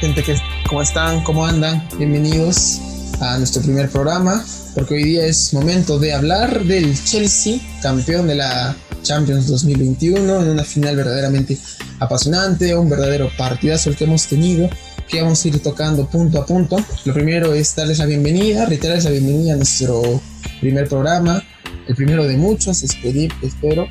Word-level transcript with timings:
gente 0.00 0.22
que, 0.22 0.34
¿cómo 0.66 0.80
están? 0.80 1.22
¿Cómo 1.24 1.44
andan? 1.44 1.86
Bienvenidos 1.98 2.80
a 3.20 3.36
nuestro 3.36 3.60
primer 3.60 3.90
programa, 3.90 4.42
porque 4.74 4.94
hoy 4.94 5.04
día 5.04 5.26
es 5.26 5.52
momento 5.52 5.98
de 5.98 6.14
hablar 6.14 6.64
del 6.64 6.98
Chelsea, 7.04 7.58
campeón 7.82 8.26
de 8.26 8.36
la 8.36 8.74
Champions 9.02 9.46
2021, 9.46 10.42
en 10.42 10.48
una 10.48 10.64
final 10.64 10.96
verdaderamente 10.96 11.58
apasionante, 11.98 12.74
un 12.74 12.88
verdadero 12.88 13.30
partidazo 13.36 13.90
el 13.90 13.96
que 13.96 14.04
hemos 14.04 14.26
tenido, 14.26 14.70
que 15.06 15.20
vamos 15.20 15.44
a 15.44 15.48
ir 15.48 15.62
tocando 15.62 16.08
punto 16.08 16.40
a 16.40 16.46
punto. 16.46 16.78
Lo 17.04 17.12
primero 17.12 17.52
es 17.52 17.76
darles 17.76 17.98
la 17.98 18.06
bienvenida, 18.06 18.64
reiterarles 18.64 19.04
la 19.04 19.10
bienvenida 19.10 19.52
a 19.52 19.56
nuestro 19.56 20.22
primer 20.62 20.88
programa, 20.88 21.44
el 21.86 21.94
primero 21.94 22.24
de 22.24 22.38
muchos, 22.38 22.82
espero 22.82 23.86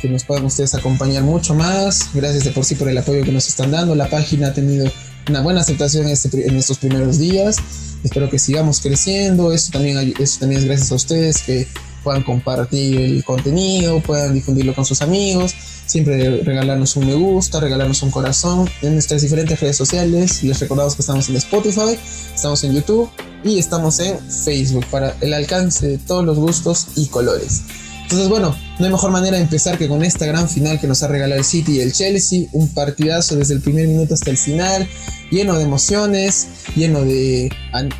que 0.00 0.08
nos 0.08 0.24
puedan 0.24 0.44
ustedes 0.44 0.74
acompañar 0.76 1.24
mucho 1.24 1.54
más. 1.54 2.10
Gracias 2.14 2.44
de 2.44 2.52
por 2.52 2.64
sí 2.64 2.76
por 2.76 2.88
el 2.88 2.98
apoyo 2.98 3.24
que 3.24 3.32
nos 3.32 3.48
están 3.48 3.72
dando. 3.72 3.94
La 3.94 4.08
página 4.08 4.48
ha 4.48 4.52
tenido 4.52 4.90
una 5.28 5.40
buena 5.40 5.60
aceptación 5.60 6.06
en, 6.06 6.12
este, 6.12 6.48
en 6.48 6.56
estos 6.56 6.78
primeros 6.78 7.18
días. 7.18 7.56
Espero 8.02 8.28
que 8.28 8.38
sigamos 8.38 8.80
creciendo. 8.80 9.52
Eso 9.52 9.70
también, 9.72 10.14
eso 10.18 10.40
también 10.40 10.60
es 10.60 10.66
gracias 10.66 10.92
a 10.92 10.94
ustedes 10.96 11.42
que 11.42 11.66
puedan 12.02 12.22
compartir 12.22 13.00
el 13.00 13.24
contenido, 13.24 14.00
puedan 14.00 14.34
difundirlo 14.34 14.74
con 14.74 14.84
sus 14.84 15.02
amigos, 15.02 15.54
siempre 15.86 16.42
regalarnos 16.42 16.96
un 16.96 17.06
me 17.06 17.14
gusta, 17.14 17.60
regalarnos 17.60 18.02
un 18.02 18.10
corazón 18.10 18.68
en 18.82 18.94
nuestras 18.94 19.22
diferentes 19.22 19.60
redes 19.60 19.76
sociales. 19.76 20.42
Les 20.42 20.58
recordamos 20.58 20.96
que 20.96 21.02
estamos 21.02 21.28
en 21.28 21.36
Spotify, 21.36 21.98
estamos 22.34 22.64
en 22.64 22.74
YouTube 22.74 23.08
y 23.44 23.58
estamos 23.58 24.00
en 24.00 24.18
Facebook 24.18 24.84
para 24.90 25.16
el 25.20 25.32
alcance 25.32 25.86
de 25.86 25.98
todos 25.98 26.24
los 26.24 26.36
gustos 26.38 26.88
y 26.96 27.06
colores. 27.06 27.62
Entonces, 28.02 28.28
bueno, 28.28 28.54
no 28.78 28.86
hay 28.86 28.92
mejor 28.92 29.10
manera 29.10 29.36
de 29.36 29.42
empezar 29.42 29.78
que 29.78 29.88
con 29.88 30.02
esta 30.04 30.26
gran 30.26 30.48
final 30.48 30.80
que 30.80 30.86
nos 30.86 31.02
ha 31.02 31.08
regalado 31.08 31.38
el 31.38 31.44
City 31.44 31.76
y 31.76 31.80
el 31.80 31.92
Chelsea. 31.92 32.46
Un 32.52 32.68
partidazo 32.68 33.36
desde 33.36 33.54
el 33.54 33.60
primer 33.60 33.88
minuto 33.88 34.14
hasta 34.14 34.30
el 34.30 34.36
final, 34.36 34.86
lleno 35.30 35.56
de 35.56 35.64
emociones, 35.64 36.48
lleno 36.74 37.02
de 37.02 37.50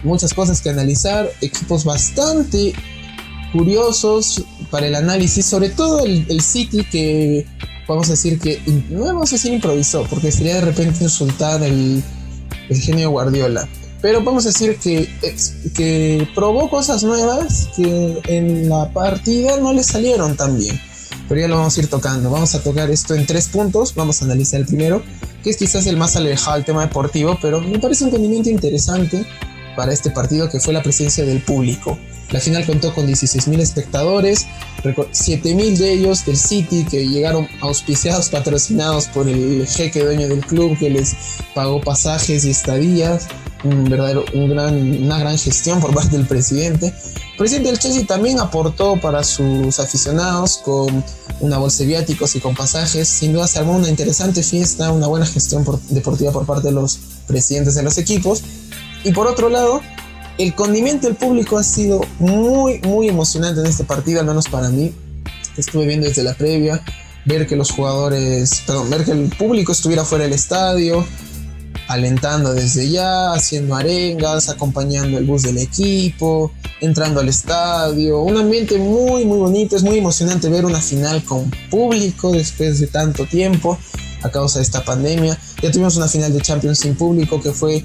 muchas 0.03 0.35
cosas 0.35 0.61
que 0.61 0.71
analizar, 0.71 1.31
equipos 1.41 1.85
bastante 1.85 2.75
curiosos 3.53 4.45
para 4.71 4.87
el 4.87 4.95
análisis, 4.95 5.47
sobre 5.47 5.71
todo 5.71 6.05
el, 6.05 6.41
City 6.41 6.85
que 6.85 7.47
vamos 7.87 8.09
a 8.09 8.13
decir 8.13 8.39
que 8.39 8.61
no 8.91 9.05
vamos 9.05 9.31
a 9.31 9.37
decir 9.37 9.53
improvisó, 9.53 10.07
porque 10.09 10.33
sería 10.33 10.57
de 10.57 10.63
repente 10.63 11.05
insultar 11.05 11.63
el, 11.63 12.03
el 12.69 12.81
genio 12.81 13.11
Guardiola 13.11 13.69
pero 14.03 14.23
vamos 14.23 14.45
a 14.45 14.49
decir 14.49 14.77
que, 14.79 15.09
que 15.75 16.29
probó 16.35 16.69
cosas 16.69 17.05
nuevas 17.05 17.69
que 17.77 18.21
en 18.27 18.69
la 18.69 18.93
partida 18.93 19.57
no 19.59 19.73
le 19.73 19.85
salieron 19.85 20.37
tan 20.37 20.59
bien. 20.59 20.79
Pero 21.29 21.41
ya 21.41 21.49
lo 21.49 21.57
vamos 21.57 21.79
a 21.79 21.81
ir 21.81 21.89
tocando. 21.89 22.29
Vamos 22.29 22.55
a 22.57 22.63
tocar 22.63 22.91
esto 22.91 23.15
en 23.15 23.25
tres 23.25 23.49
puntos. 23.49 23.95
Vamos 23.95 24.21
a 24.21 24.25
analizar 24.25 24.61
el 24.61 24.67
primero, 24.67 25.03
que 25.43 25.51
es 25.51 25.57
quizás 25.57 25.87
el 25.87 25.97
más 25.97 26.17
alejado 26.17 26.57
al 26.57 26.65
tema 26.65 26.83
deportivo, 26.83 27.39
pero 27.41 27.61
me 27.61 27.79
parece 27.79 28.05
un 28.05 28.11
rendimiento 28.11 28.51
interesante 28.51 29.25
para 29.77 29.93
este 29.93 30.11
partido 30.11 30.51
que 30.51 30.59
fue 30.59 30.75
la 30.75 30.83
presencia 30.83 31.25
del 31.25 31.41
público. 31.41 31.97
La 32.33 32.41
final 32.41 32.67
contó 32.67 32.95
con 32.95 33.07
16.000 33.07 33.61
espectadores, 33.61 34.47
7.000 34.83 35.77
de 35.77 35.93
ellos 35.93 36.25
del 36.25 36.37
City 36.37 36.85
que 36.91 37.07
llegaron 37.07 37.47
auspiciados, 37.61 38.31
patrocinados 38.31 39.07
por 39.09 39.29
el 39.29 39.67
jeque 39.67 40.03
dueño 40.03 40.29
del 40.29 40.41
club 40.41 40.77
que 40.79 40.91
les 40.91 41.15
pagó 41.55 41.81
pasajes 41.83 42.45
y 42.47 42.51
estadías 42.51 43.29
un 43.65 43.85
verdadero, 43.85 44.25
un 44.35 44.49
gran, 44.49 44.75
una 45.03 45.19
gran 45.19 45.39
gestión 45.39 45.81
por 45.81 45.95
parte 45.95 46.17
del 46.17 46.27
presidente. 46.27 46.87
El 46.87 47.39
presidente 47.39 47.71
del 47.71 47.79
Chelsea 47.79 48.07
también 48.07 48.39
aportó 48.39 49.01
para 49.01 49.25
sus 49.25 49.79
aficionados 49.81 50.59
con 50.65 51.05
una 51.41 51.59
bolsa 51.59 51.79
de 51.79 51.87
viáticos 51.87 52.37
y 52.37 52.41
con 52.41 52.55
pasajes. 52.55 53.09
Sin 53.09 53.33
duda 53.33 53.47
se 53.47 53.59
armó 53.59 53.77
una 53.77 53.89
interesante 53.89 54.43
fiesta, 54.43 54.93
una 54.93 55.07
buena 55.07 55.27
gestión 55.27 55.65
deportiva 55.89 56.33
por 56.33 56.47
parte 56.47 56.69
de 56.69 56.75
los 56.75 56.99
presidentes 57.27 57.75
de 57.75 57.83
los 57.83 57.99
equipos. 57.99 58.43
Y 59.05 59.13
por 59.13 59.27
otro 59.27 59.49
lado, 59.49 59.81
el 60.39 60.55
condimento 60.55 61.07
del 61.07 61.17
público 61.17 61.59
ha 61.59 61.63
sido 61.63 62.01
muy, 62.19 62.81
muy 62.81 63.09
emocionante 63.09 63.61
en 63.61 63.67
este 63.67 63.85
partido, 63.85 64.21
al 64.21 64.27
menos 64.27 64.49
para 64.49 64.69
mí, 64.69 64.93
estuve 65.57 65.87
viendo 65.87 66.07
desde 66.07 66.23
la 66.23 66.35
previa, 66.35 66.83
ver 67.25 67.47
que 67.47 67.57
los 67.57 67.71
jugadores, 67.71 68.63
perdón, 68.67 68.91
ver 68.91 69.05
que 69.05 69.13
el 69.13 69.29
público 69.29 69.73
estuviera 69.73 70.05
fuera 70.05 70.25
del 70.25 70.33
estadio, 70.33 71.05
alentando 71.89 72.53
desde 72.53 72.89
ya, 72.89 73.33
haciendo 73.33 73.75
arengas, 73.75 74.49
acompañando 74.49 75.19
el 75.19 75.25
bus 75.25 75.43
del 75.43 75.59
equipo, 75.59 76.53
entrando 76.81 77.21
al 77.21 77.29
estadio. 77.29 78.21
Un 78.23 78.37
ambiente 78.37 78.79
muy, 78.79 79.25
muy 79.25 79.39
bonito. 79.39 79.77
Es 79.77 79.83
muy 79.83 79.99
emocionante 79.99 80.49
ver 80.49 80.65
una 80.65 80.81
final 80.81 81.23
con 81.25 81.51
público 81.71 82.33
después 82.33 82.81
de 82.81 82.87
tanto 82.87 83.27
tiempo 83.27 83.79
a 84.23 84.31
causa 84.31 84.59
de 84.59 84.65
esta 84.65 84.85
pandemia. 84.85 85.39
Ya 85.63 85.71
tuvimos 85.71 85.97
una 85.97 86.09
final 86.09 86.33
de 86.33 86.41
Champions 86.41 86.79
sin 86.79 86.95
público 86.95 87.41
que 87.41 87.53
fue, 87.53 87.85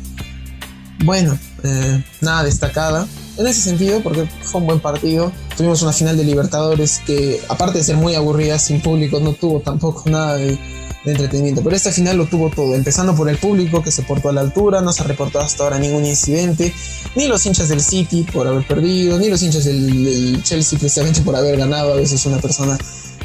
bueno, 1.03 1.37
eh, 1.63 2.03
nada 2.21 2.43
destacada. 2.43 3.07
En 3.37 3.45
ese 3.45 3.61
sentido, 3.61 4.01
porque 4.01 4.27
fue 4.41 4.61
un 4.61 4.67
buen 4.67 4.79
partido. 4.79 5.31
Tuvimos 5.55 5.81
una 5.83 5.93
final 5.93 6.17
de 6.17 6.23
Libertadores 6.23 7.01
que, 7.05 7.39
aparte 7.49 7.79
de 7.79 7.83
ser 7.83 7.95
muy 7.95 8.15
aburrida 8.15 8.57
sin 8.57 8.81
público, 8.81 9.19
no 9.19 9.33
tuvo 9.33 9.59
tampoco 9.59 10.09
nada 10.09 10.35
de 10.35 10.57
entretenimiento. 11.05 11.63
Pero 11.63 11.75
esta 11.75 11.91
final 11.91 12.17
lo 12.17 12.25
tuvo 12.25 12.49
todo, 12.49 12.75
empezando 12.75 13.15
por 13.15 13.29
el 13.29 13.37
público 13.37 13.81
que 13.81 13.91
se 13.91 14.03
portó 14.03 14.29
a 14.29 14.33
la 14.33 14.41
altura, 14.41 14.81
no 14.81 14.91
se 14.93 15.03
ha 15.03 15.07
reportado 15.07 15.45
hasta 15.45 15.63
ahora 15.63 15.79
ningún 15.79 16.05
incidente, 16.05 16.73
ni 17.15 17.27
los 17.27 17.45
hinchas 17.45 17.69
del 17.69 17.81
City 17.81 18.23
por 18.23 18.47
haber 18.47 18.65
perdido, 18.65 19.17
ni 19.17 19.29
los 19.29 19.41
hinchas 19.41 19.65
del, 19.65 20.41
Chelsea 20.43 20.77
precisamente 20.79 21.21
por 21.21 21.35
haber 21.35 21.57
ganado. 21.57 21.93
A 21.93 21.95
veces 21.95 22.25
una 22.25 22.37
persona 22.37 22.77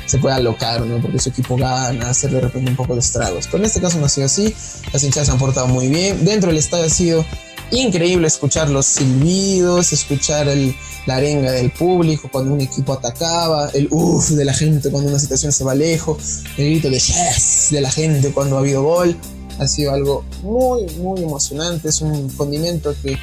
se 0.06 0.18
puede 0.18 0.34
alocar, 0.34 0.82
¿no? 0.82 1.00
Porque 1.00 1.18
su 1.18 1.30
equipo 1.30 1.56
gana, 1.56 2.10
hacer 2.10 2.30
de 2.30 2.40
repente 2.40 2.70
un 2.70 2.76
poco 2.76 2.94
de 2.94 3.00
estragos. 3.00 3.46
Pero 3.46 3.58
en 3.58 3.64
este 3.66 3.80
caso 3.80 3.98
no 3.98 4.06
ha 4.06 4.08
sido 4.08 4.26
así, 4.26 4.54
las 4.92 5.02
hinchas 5.02 5.26
se 5.26 5.32
han 5.32 5.38
portado 5.38 5.66
muy 5.68 5.88
bien. 5.88 6.24
Dentro 6.24 6.50
del 6.50 6.58
estadio 6.58 6.86
ha 6.86 6.90
sido 6.90 7.24
increíble 7.72 8.26
escuchar 8.26 8.68
los 8.70 8.86
silbidos, 8.86 9.92
escuchar 9.92 10.48
el, 10.48 10.74
la 11.06 11.16
arenga 11.16 11.50
del 11.52 11.70
público 11.70 12.28
cuando 12.30 12.52
un 12.52 12.60
equipo 12.60 12.92
atacaba, 12.92 13.70
el 13.70 13.88
uff 13.90 14.30
de 14.30 14.44
la 14.44 14.54
gente 14.54 14.90
cuando 14.90 15.08
una 15.10 15.18
situación 15.18 15.52
se 15.52 15.64
va 15.64 15.74
lejos, 15.74 16.42
el 16.56 16.66
grito 16.66 16.90
de 16.90 16.98
yes 16.98 17.68
de 17.70 17.80
la 17.80 17.90
gente 17.90 18.32
cuando 18.32 18.56
ha 18.56 18.60
habido 18.60 18.82
gol. 18.82 19.16
Ha 19.58 19.68
sido 19.68 19.92
algo 19.92 20.24
muy, 20.42 20.86
muy 20.96 21.22
emocionante. 21.22 21.88
Es 21.88 22.00
un 22.00 22.28
condimento 22.30 22.94
que 23.02 23.18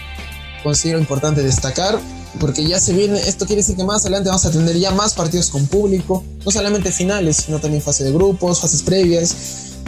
considero 0.64 1.00
importante 1.00 1.42
destacar 1.42 2.00
porque 2.40 2.66
ya 2.66 2.80
se 2.80 2.94
viene, 2.94 3.20
esto 3.28 3.46
quiere 3.46 3.62
decir 3.62 3.76
que 3.76 3.84
más 3.84 4.04
adelante 4.04 4.30
vamos 4.30 4.46
a 4.46 4.52
tener 4.52 4.78
ya 4.78 4.92
más 4.92 5.14
partidos 5.14 5.50
con 5.50 5.66
público, 5.68 6.24
no 6.46 6.52
solamente 6.52 6.92
finales, 6.92 7.38
sino 7.38 7.60
también 7.60 7.82
fase 7.82 8.04
de 8.04 8.12
grupos, 8.12 8.62
fases 8.62 8.84
previas, 8.84 9.36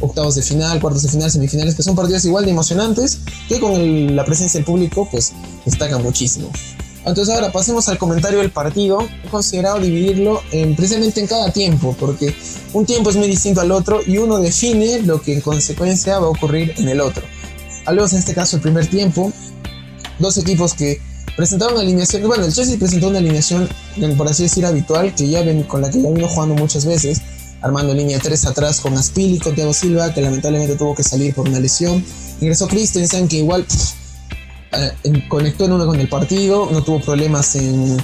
octavos 0.02 0.36
de 0.36 0.42
final, 0.42 0.80
cuartos 0.82 1.04
de 1.04 1.10
final, 1.10 1.32
semifinales, 1.32 1.76
que 1.76 1.84
son 1.84 1.96
partidos 1.96 2.26
igual 2.26 2.46
de 2.46 2.52
emocionantes, 2.52 3.20
que 3.48 3.60
con 3.60 4.16
la 4.16 4.26
presencia 4.26 4.58
del 4.58 4.66
público 4.66 5.08
pues 5.10 5.34
destacan 5.66 6.04
muchísimo. 6.04 6.52
Entonces 7.06 7.34
ahora 7.34 7.52
pasemos 7.52 7.90
al 7.90 7.98
comentario 7.98 8.40
del 8.40 8.52
partido. 8.52 9.08
He 9.24 9.30
considerado 9.30 9.80
dividirlo 9.80 10.42
en, 10.52 10.76
precisamente 10.76 11.20
en 11.20 11.28
cada 11.28 11.52
tiempo, 11.52 11.96
porque 12.00 12.36
un 12.74 12.86
tiempo 12.86 13.10
es 13.10 13.16
muy 13.16 13.28
distinto 13.28 13.62
al 13.62 13.72
otro 13.72 14.02
y 14.06 14.18
uno 14.18 14.40
define 14.40 15.02
lo 15.02 15.22
que 15.22 15.34
en 15.34 15.42
consecuencia 15.42 16.20
va 16.20 16.28
a 16.28 16.30
ocurrir 16.30 16.74
en 16.78 16.90
el 16.90 17.02
otro. 17.02 17.24
Hablemos 17.86 18.14
en 18.14 18.20
este 18.20 18.34
caso 18.34 18.58
el 18.58 18.62
primer 18.62 18.88
tiempo. 18.88 19.32
Dos 20.20 20.38
equipos 20.38 20.76
que 20.76 21.02
presentaron 21.36 21.80
alineación, 21.80 22.28
bueno, 22.28 22.46
el 22.46 22.54
Chelsea 22.54 22.78
presentó 22.78 23.08
una 23.08 23.18
alineación, 23.18 23.68
por 24.16 24.28
así 24.28 24.44
decir, 24.44 24.66
habitual, 24.66 25.16
que 25.16 25.28
ya 25.28 25.42
ven, 25.42 25.64
con 25.64 25.82
la 25.82 25.90
que 25.90 26.00
ya 26.00 26.10
vino 26.10 26.28
jugando 26.28 26.54
muchas 26.54 26.86
veces, 26.86 27.22
armando 27.62 27.94
línea 27.94 28.20
3 28.20 28.46
atrás 28.46 28.82
con 28.82 28.98
Aspili, 28.98 29.40
con 29.40 29.56
Thiago 29.56 29.74
Silva, 29.74 30.14
que 30.14 30.22
lamentablemente 30.22 30.76
tuvo 30.76 30.96
que 30.96 31.04
salir 31.04 31.34
por 31.34 31.48
una 31.48 31.60
lesión. 31.60 32.04
Ingresó 32.40 32.68
Christensen, 32.68 33.28
que 33.28 33.38
igual 33.38 33.66
eh, 34.74 35.28
conectó 35.28 35.66
en 35.66 35.74
uno 35.74 35.86
con 35.86 36.00
el 36.00 36.10
partido, 36.10 36.70
no 36.72 36.84
tuvo 36.84 37.02
problemas 37.02 37.56
en, 37.56 37.98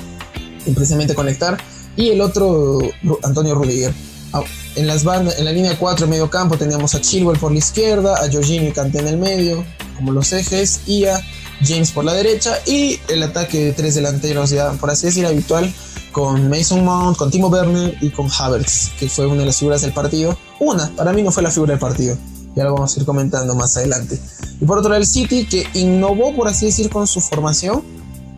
precisamente 0.75 1.15
conectar. 1.15 1.57
Y 1.95 2.09
el 2.09 2.21
otro, 2.21 2.79
Antonio 3.23 3.55
Rudiger. 3.55 3.93
Ah, 4.33 4.43
en, 4.75 4.85
las 4.85 5.03
bandas, 5.03 5.39
en 5.39 5.45
la 5.45 5.51
línea 5.51 5.77
4, 5.79 6.05
medio 6.05 6.29
campo, 6.29 6.57
teníamos 6.57 6.93
a 6.93 7.01
Chilwell 7.01 7.39
por 7.39 7.51
la 7.51 7.57
izquierda, 7.57 8.15
a 8.23 8.31
Jorginho 8.31 8.67
y 8.67 8.71
Kanté 8.71 8.99
en 8.99 9.07
el 9.07 9.17
medio, 9.17 9.65
como 9.95 10.11
los 10.11 10.33
ejes, 10.33 10.81
y 10.85 11.05
a 11.05 11.19
James 11.65 11.91
por 11.91 12.05
la 12.05 12.13
derecha. 12.13 12.59
Y 12.65 12.99
el 13.07 13.23
ataque 13.23 13.65
de 13.65 13.73
tres 13.73 13.95
delanteros, 13.95 14.51
ya 14.51 14.73
por 14.73 14.91
así 14.91 15.07
decir, 15.07 15.25
habitual, 15.25 15.73
con 16.17 16.49
Mason 16.49 16.83
Mount, 16.83 17.15
con 17.15 17.29
Timo 17.29 17.47
Werner 17.47 17.95
y 18.01 18.09
con 18.09 18.27
Havertz, 18.27 18.89
que 18.99 19.07
fue 19.07 19.27
una 19.27 19.41
de 19.41 19.45
las 19.45 19.59
figuras 19.59 19.83
del 19.83 19.93
partido. 19.93 20.35
Una, 20.59 20.89
para 20.95 21.13
mí 21.13 21.21
no 21.21 21.31
fue 21.31 21.43
la 21.43 21.51
figura 21.51 21.73
del 21.73 21.79
partido. 21.79 22.17
Ya 22.55 22.63
lo 22.63 22.73
vamos 22.73 22.97
a 22.97 22.99
ir 22.99 23.05
comentando 23.05 23.53
más 23.53 23.77
adelante. 23.77 24.19
Y 24.59 24.65
por 24.65 24.79
otro 24.79 24.89
lado, 24.89 24.99
el 24.99 25.05
City, 25.05 25.45
que 25.45 25.67
innovó, 25.75 26.35
por 26.35 26.47
así 26.47 26.65
decir, 26.65 26.89
con 26.89 27.05
su 27.05 27.21
formación. 27.21 27.83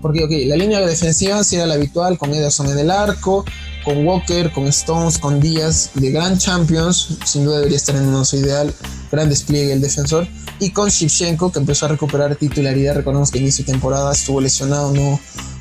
Porque, 0.02 0.26
ok, 0.26 0.32
la 0.48 0.58
línea 0.58 0.82
defensiva 0.82 1.42
sí 1.42 1.56
era 1.56 1.68
la 1.68 1.76
habitual, 1.76 2.18
con 2.18 2.34
Ederson 2.34 2.68
en 2.68 2.80
el 2.80 2.92
arco, 2.92 3.46
con 3.86 4.06
Walker, 4.06 4.52
con 4.52 4.68
Stones, 4.68 5.18
con 5.18 5.40
Díaz, 5.40 5.92
de 5.94 6.12
gran 6.12 6.38
Champions. 6.38 7.18
Sin 7.24 7.46
duda 7.46 7.60
debería 7.60 7.78
estar 7.78 7.96
en 7.96 8.10
un 8.10 8.16
uso 8.16 8.36
ideal. 8.36 8.74
Gran 9.10 9.30
despliegue 9.30 9.72
el 9.72 9.80
defensor. 9.80 10.28
Y 10.60 10.72
con 10.72 10.90
Shevchenko, 10.90 11.50
que 11.50 11.60
empezó 11.60 11.86
a 11.86 11.90
recuperar 11.90 12.36
titularidad. 12.36 12.96
Recordemos 12.96 13.32
que 13.32 13.40
inicio 13.40 13.64
de 13.64 13.72
temporada 13.72 14.12
estuvo 14.12 14.42
lesionado, 14.42 14.92
no, 14.92 15.18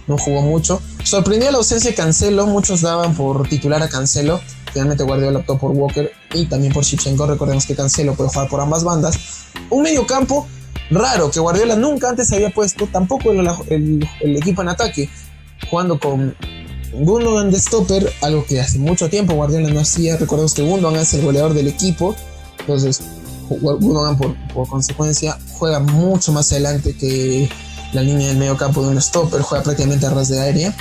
no 0.08 0.18
jugó 0.18 0.42
mucho. 0.42 0.80
Sorprendió 1.04 1.50
la 1.50 1.58
ausencia 1.58 1.90
de 1.90 1.96
Cancelo. 1.96 2.46
Muchos 2.46 2.80
daban 2.80 3.14
por 3.14 3.48
titular 3.48 3.82
a 3.82 3.88
Cancelo 3.88 4.40
Finalmente 4.72 5.04
Guardiola 5.04 5.38
optó 5.40 5.58
por 5.58 5.72
Walker 5.72 6.12
y 6.34 6.46
también 6.46 6.72
por 6.72 6.84
Shevchenko. 6.84 7.26
Recordemos 7.26 7.66
que 7.66 7.74
Cancelo 7.74 8.14
puede 8.14 8.30
jugar 8.30 8.48
por 8.48 8.60
ambas 8.60 8.84
bandas. 8.84 9.18
Un 9.70 9.82
medio 9.82 10.06
campo 10.06 10.46
raro 10.90 11.30
que 11.30 11.40
Guardiola 11.40 11.76
nunca 11.76 12.10
antes 12.10 12.32
había 12.32 12.50
puesto 12.50 12.86
tampoco 12.86 13.30
el, 13.32 14.06
equipo 14.20 14.62
en 14.62 14.68
ataque, 14.68 15.10
jugando 15.70 15.98
con 15.98 16.34
Gundogan 16.92 17.50
de 17.50 17.58
stopper, 17.58 18.12
algo 18.22 18.44
que 18.46 18.60
hace 18.60 18.78
mucho 18.78 19.08
tiempo 19.10 19.34
Guardiola 19.34 19.70
no 19.70 19.80
hacía. 19.80 20.16
Recordemos 20.16 20.54
que 20.54 20.62
Gundogan 20.62 21.00
es 21.00 21.14
el 21.14 21.22
goleador 21.22 21.54
del 21.54 21.68
equipo, 21.68 22.14
entonces 22.60 23.02
Gundogan 23.48 24.18
por 24.18 24.68
consecuencia 24.68 25.38
juega 25.58 25.80
mucho 25.80 26.32
más 26.32 26.52
adelante 26.52 26.94
que 26.94 27.48
la 27.92 28.02
línea 28.02 28.28
del 28.28 28.36
medio 28.36 28.56
campo 28.56 28.82
de 28.82 28.88
un 28.88 29.00
stopper, 29.00 29.42
juega 29.42 29.64
prácticamente 29.64 30.06
a 30.06 30.10
ras 30.10 30.28
de 30.28 30.40
aérea 30.40 30.74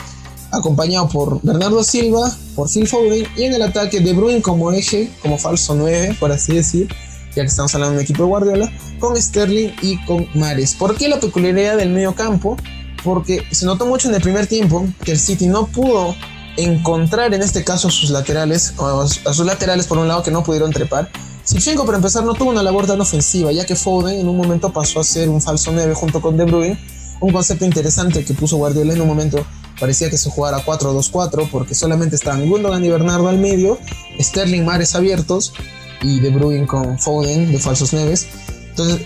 acompañado 0.51 1.09
por 1.09 1.41
Bernardo 1.41 1.83
Silva, 1.83 2.31
por 2.55 2.69
Phil 2.69 2.87
Foden 2.87 3.27
y 3.35 3.43
en 3.43 3.53
el 3.53 3.61
ataque 3.61 3.99
De 3.99 4.13
Bruyne 4.13 4.41
como 4.41 4.71
eje, 4.71 5.11
como 5.21 5.37
falso 5.37 5.75
9, 5.75 6.17
por 6.19 6.31
así 6.31 6.55
decir, 6.55 6.87
ya 7.35 7.43
que 7.43 7.49
estamos 7.49 7.73
hablando 7.75 7.93
de 7.93 7.99
un 7.99 8.03
equipo 8.03 8.23
de 8.23 8.29
Guardiola, 8.29 8.71
con 8.99 9.15
Sterling 9.21 9.71
y 9.81 10.03
con 10.05 10.27
Mares. 10.33 10.75
¿Por 10.75 10.95
qué 10.95 11.07
la 11.07 11.19
peculiaridad 11.19 11.77
del 11.77 11.89
medio 11.89 12.15
campo? 12.15 12.57
Porque 13.03 13.43
se 13.51 13.65
notó 13.65 13.85
mucho 13.85 14.09
en 14.09 14.15
el 14.15 14.21
primer 14.21 14.47
tiempo 14.47 14.85
que 15.03 15.11
el 15.11 15.19
City 15.19 15.47
no 15.47 15.67
pudo 15.67 16.15
encontrar 16.55 17.33
en 17.33 17.43
este 17.43 17.63
caso 17.63 17.89
sus 17.89 18.09
laterales, 18.09 18.73
a 18.79 19.33
sus 19.33 19.45
laterales 19.45 19.85
por 19.85 19.99
un 19.99 20.07
lado 20.07 20.23
que 20.23 20.31
no 20.31 20.43
pudieron 20.43 20.71
trepar. 20.71 21.09
Sivchenko 21.43 21.85
para 21.85 21.97
empezar 21.97 22.25
no 22.25 22.33
tuvo 22.33 22.49
una 22.49 22.63
labor 22.63 22.87
tan 22.87 22.99
ofensiva, 22.99 23.51
ya 23.51 23.65
que 23.65 23.75
Foden 23.75 24.19
en 24.19 24.27
un 24.27 24.35
momento 24.35 24.73
pasó 24.73 24.99
a 24.99 25.03
ser 25.03 25.29
un 25.29 25.41
falso 25.41 25.71
9 25.71 25.93
junto 25.93 26.19
con 26.19 26.35
De 26.35 26.43
Bruyne, 26.43 26.77
un 27.19 27.31
concepto 27.31 27.65
interesante 27.65 28.23
que 28.23 28.33
puso 28.33 28.57
Guardiola 28.57 28.93
en 28.93 29.01
un 29.01 29.07
momento 29.07 29.45
parecía 29.79 30.09
que 30.09 30.17
se 30.17 30.29
jugara 30.29 30.63
4-2-4 30.63 31.49
porque 31.51 31.75
solamente 31.75 32.15
estaban 32.15 32.49
Gundogan 32.49 32.83
y 32.83 32.89
Bernardo 32.89 33.27
al 33.27 33.37
medio, 33.37 33.77
Sterling 34.19 34.65
mares 34.65 34.95
abiertos 34.95 35.53
y 36.01 36.19
De 36.19 36.29
Bruyne 36.29 36.67
con 36.67 36.99
Foden 36.99 37.51
de 37.51 37.59
falsos 37.59 37.93
neves. 37.93 38.27
Entonces, 38.69 39.01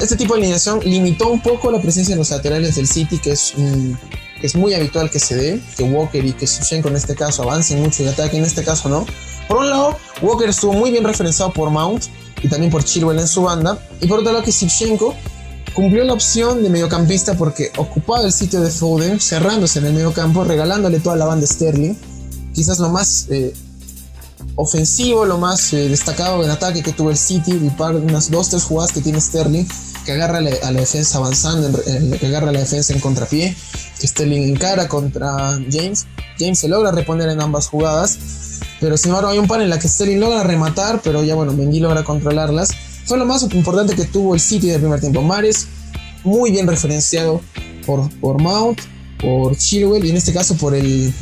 este 0.00 0.16
tipo 0.16 0.34
de 0.34 0.40
alineación 0.40 0.80
limitó 0.80 1.28
un 1.28 1.42
poco 1.42 1.70
la 1.70 1.80
presencia 1.80 2.14
de 2.14 2.18
los 2.18 2.30
laterales 2.30 2.76
del 2.76 2.88
City, 2.88 3.18
que 3.18 3.32
es, 3.32 3.54
muy 4.54 4.72
habitual 4.72 5.10
que 5.10 5.18
se 5.18 5.34
dé, 5.36 5.60
que 5.76 5.82
Walker 5.82 6.24
y 6.24 6.32
que 6.32 6.46
Shevchenko 6.46 6.88
en 6.88 6.96
este 6.96 7.14
caso 7.14 7.42
avancen 7.42 7.82
mucho 7.82 8.02
y 8.02 8.06
ataquen, 8.06 8.40
en 8.40 8.46
este 8.46 8.64
caso 8.64 8.88
no. 8.88 9.04
Por 9.46 9.58
un 9.58 9.68
lado, 9.68 9.98
Walker 10.22 10.48
estuvo 10.48 10.72
muy 10.72 10.90
bien 10.90 11.04
referenciado 11.04 11.52
por 11.52 11.68
Mount 11.68 12.04
y 12.42 12.48
también 12.48 12.72
por 12.72 12.82
Chilwell 12.82 13.18
en 13.18 13.28
su 13.28 13.42
banda, 13.42 13.78
y 14.00 14.06
por 14.06 14.20
otro 14.20 14.32
lado 14.32 14.44
que 14.44 14.50
Shevchenko 14.50 15.14
Cumplió 15.74 16.04
la 16.04 16.12
opción 16.12 16.62
de 16.62 16.70
mediocampista 16.70 17.34
porque 17.34 17.72
ocupaba 17.76 18.24
el 18.24 18.32
sitio 18.32 18.60
de 18.60 18.70
Foden, 18.70 19.18
cerrándose 19.18 19.80
en 19.80 19.86
el 19.86 19.94
mediocampo, 19.94 20.44
regalándole 20.44 21.00
toda 21.00 21.16
la 21.16 21.24
banda 21.24 21.48
Sterling. 21.48 21.94
Quizás 22.54 22.78
lo 22.78 22.90
más 22.90 23.26
eh, 23.30 23.52
ofensivo, 24.54 25.24
lo 25.24 25.36
más 25.38 25.72
eh, 25.72 25.88
destacado 25.88 26.44
en 26.44 26.50
ataque 26.50 26.80
que 26.80 26.92
tuvo 26.92 27.10
el 27.10 27.16
City, 27.16 27.58
y 27.60 27.70
par, 27.70 27.96
unas 27.96 28.30
dos, 28.30 28.50
tres 28.50 28.62
jugadas 28.62 28.92
que 28.92 29.00
tiene 29.00 29.20
Sterling, 29.20 29.64
que 30.06 30.12
agarra 30.12 30.38
a 30.38 30.70
la 30.70 30.80
defensa 30.80 31.18
avanzando, 31.18 31.76
que 31.82 32.26
agarra 32.26 32.50
a 32.50 32.52
la 32.52 32.60
defensa 32.60 32.92
en 32.92 33.00
contrapié, 33.00 33.56
que 33.98 34.06
Sterling 34.06 34.42
encara 34.42 34.86
contra 34.86 35.58
James. 35.72 36.06
James 36.38 36.60
se 36.60 36.68
logra 36.68 36.92
reponer 36.92 37.28
en 37.30 37.42
ambas 37.42 37.66
jugadas, 37.66 38.16
pero 38.80 38.96
sin 38.96 39.08
embargo 39.08 39.30
hay 39.30 39.38
un 39.38 39.48
par 39.48 39.60
en 39.60 39.70
la 39.70 39.80
que 39.80 39.88
Sterling 39.88 40.20
logra 40.20 40.44
rematar, 40.44 41.00
pero 41.02 41.24
ya 41.24 41.34
bueno, 41.34 41.52
Mendy 41.52 41.80
logra 41.80 42.04
controlarlas 42.04 42.70
fue 43.06 43.18
lo 43.18 43.26
más 43.26 43.42
importante 43.42 43.94
que 43.94 44.04
tuvo 44.04 44.34
el 44.34 44.40
City 44.40 44.68
del 44.68 44.80
primer 44.80 45.00
tiempo. 45.00 45.22
Mares, 45.22 45.66
muy 46.24 46.50
bien 46.50 46.66
referenciado 46.66 47.40
por, 47.86 48.08
por 48.20 48.40
Mount, 48.40 48.80
por 49.20 49.56
Chilwell 49.56 50.04
y 50.04 50.10
en 50.10 50.16
este 50.16 50.32
caso 50.32 50.56
por 50.56 50.74
el 50.74 51.12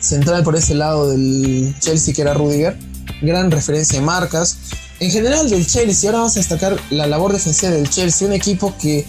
central 0.00 0.42
por 0.42 0.56
ese 0.56 0.74
lado 0.74 1.10
del 1.10 1.74
Chelsea 1.78 2.12
que 2.12 2.22
era 2.22 2.34
Rudiger. 2.34 2.76
Gran 3.22 3.50
referencia 3.50 4.00
de 4.00 4.04
marcas. 4.04 4.58
En 4.98 5.10
general 5.10 5.48
del 5.48 5.66
Chelsea, 5.66 6.10
ahora 6.10 6.18
vamos 6.18 6.36
a 6.36 6.40
destacar 6.40 6.76
la 6.90 7.06
labor 7.06 7.32
defensiva 7.32 7.72
del 7.72 7.88
Chelsea, 7.88 8.26
un 8.26 8.34
equipo 8.34 8.74
que 8.80 9.04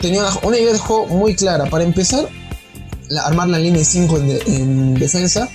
tenía 0.00 0.24
una, 0.42 0.58
idea 0.58 0.72
de 0.72 0.78
juego 0.78 1.06
muy 1.06 1.34
clara. 1.34 1.66
Para 1.66 1.84
empezar, 1.84 2.28
armar 3.24 3.48
la 3.48 3.58
línea 3.58 3.78
de 3.78 3.84
5 3.84 4.18
en, 4.18 4.30
en 4.46 4.94
defensa, 4.94 5.48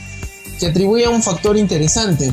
que 0.60 0.68
atribuía 0.68 1.10
un 1.10 1.24
factor 1.24 1.58
interesante, 1.58 2.32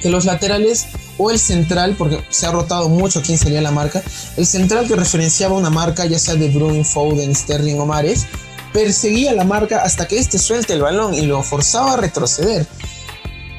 que 0.00 0.10
los 0.10 0.24
laterales 0.24 0.86
o 1.18 1.30
el 1.30 1.38
central, 1.38 1.94
porque 1.96 2.20
se 2.30 2.46
ha 2.46 2.52
rotado 2.52 2.88
mucho 2.88 3.22
quién 3.22 3.38
sería 3.38 3.60
la 3.60 3.70
marca, 3.70 4.02
el 4.36 4.46
central 4.46 4.86
que 4.86 4.96
referenciaba 4.96 5.56
una 5.56 5.70
marca, 5.70 6.04
ya 6.06 6.18
sea 6.18 6.34
de 6.34 6.48
Bruin, 6.48 6.84
Foden, 6.84 7.34
Sterling 7.34 7.78
o 7.78 7.86
Mares, 7.86 8.26
perseguía 8.72 9.32
la 9.32 9.44
marca 9.44 9.82
hasta 9.82 10.06
que 10.06 10.18
éste 10.18 10.38
suelte 10.38 10.72
el 10.72 10.82
balón 10.82 11.14
y 11.14 11.22
lo 11.22 11.42
forzaba 11.42 11.92
a 11.92 11.96
retroceder. 11.96 12.66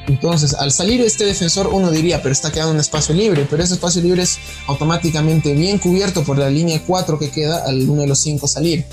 Entonces, 0.08 0.54
al 0.54 0.70
salir 0.70 1.00
este 1.00 1.24
defensor, 1.24 1.68
uno 1.72 1.90
diría, 1.90 2.22
pero 2.22 2.32
está 2.32 2.52
quedando 2.52 2.72
un 2.72 2.80
espacio 2.80 3.14
libre, 3.14 3.46
pero 3.50 3.62
ese 3.62 3.74
espacio 3.74 4.02
libre 4.02 4.22
es 4.22 4.38
automáticamente 4.68 5.52
bien 5.52 5.78
cubierto 5.78 6.22
por 6.22 6.38
la 6.38 6.48
línea 6.48 6.80
4 6.86 7.18
que 7.18 7.30
queda 7.30 7.64
al 7.64 7.88
uno 7.88 8.02
de 8.02 8.06
los 8.06 8.20
5 8.20 8.46
salir 8.46 8.84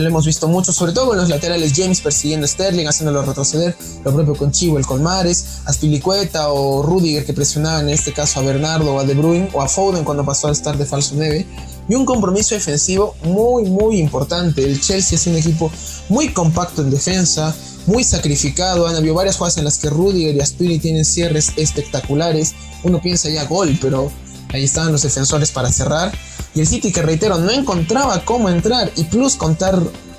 lo 0.00 0.08
hemos 0.08 0.26
visto 0.26 0.48
mucho, 0.48 0.72
sobre 0.72 0.92
todo 0.92 1.08
con 1.08 1.16
los 1.18 1.28
laterales 1.28 1.72
James 1.76 2.00
persiguiendo 2.00 2.46
a 2.46 2.48
Sterling, 2.48 2.86
haciéndolo 2.86 3.22
retroceder, 3.22 3.76
lo 4.04 4.14
propio 4.14 4.34
con 4.34 4.50
Chivo, 4.50 4.78
el 4.78 4.86
Colmares, 4.86 5.44
Aspilicueta 5.66 6.48
o 6.48 6.82
Rudiger 6.82 7.24
que 7.26 7.32
presionaban 7.32 7.88
en 7.88 7.94
este 7.94 8.12
caso 8.12 8.40
a 8.40 8.42
Bernardo 8.42 8.94
o 8.94 9.00
a 9.00 9.04
De 9.04 9.14
Bruyne 9.14 9.50
o 9.52 9.60
a 9.60 9.68
Foden 9.68 10.04
cuando 10.04 10.24
pasó 10.24 10.48
a 10.48 10.52
estar 10.52 10.76
de 10.78 10.86
falso 10.86 11.14
9 11.16 11.46
y 11.88 11.94
un 11.94 12.04
compromiso 12.04 12.54
defensivo 12.54 13.14
muy 13.24 13.64
muy 13.64 13.98
importante. 13.98 14.64
El 14.64 14.80
Chelsea 14.80 15.16
es 15.16 15.26
un 15.26 15.36
equipo 15.36 15.70
muy 16.08 16.32
compacto 16.32 16.82
en 16.82 16.90
defensa, 16.90 17.54
muy 17.86 18.04
sacrificado. 18.04 18.86
Han 18.86 18.96
habido 18.96 19.14
varias 19.14 19.36
jugadas 19.36 19.58
en 19.58 19.64
las 19.64 19.78
que 19.78 19.90
Rudiger 19.90 20.34
y 20.34 20.40
Aspili 20.40 20.78
tienen 20.78 21.04
cierres 21.04 21.52
espectaculares. 21.56 22.54
Uno 22.84 23.00
piensa 23.00 23.28
ya 23.28 23.44
gol, 23.44 23.76
pero 23.80 24.10
ahí 24.52 24.64
estaban 24.64 24.92
los 24.92 25.02
defensores 25.02 25.50
para 25.50 25.70
cerrar. 25.70 26.12
Y 26.54 26.60
el 26.60 26.66
City, 26.66 26.92
que 26.92 27.02
reitero, 27.02 27.38
no 27.38 27.50
encontraba 27.50 28.24
cómo 28.24 28.48
entrar. 28.48 28.90
Y 28.96 29.04
plus 29.04 29.36
contar 29.36 29.78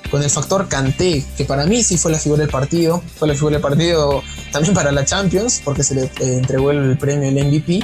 con 0.10 0.22
el 0.22 0.30
factor 0.30 0.68
Kanté, 0.68 1.24
que 1.38 1.46
para 1.46 1.66
mí 1.66 1.84
sí 1.84 1.98
fue 1.98 2.12
la 2.12 2.20
figura 2.20 2.42
del 2.42 2.52
partido. 2.52 3.02
Fue 3.18 3.28
la 3.28 3.34
figura 3.34 3.54
del 3.54 3.62
partido 3.62 4.24
también 4.52 4.74
para 4.74 4.92
la 4.92 5.06
Champions, 5.06 5.62
porque 5.64 5.84
se 5.84 5.96
le 5.96 6.04
eh, 6.04 6.10
entregó 6.20 6.72
el 6.72 6.98
premio 6.98 7.30
el 7.30 7.46
MVP. 7.48 7.84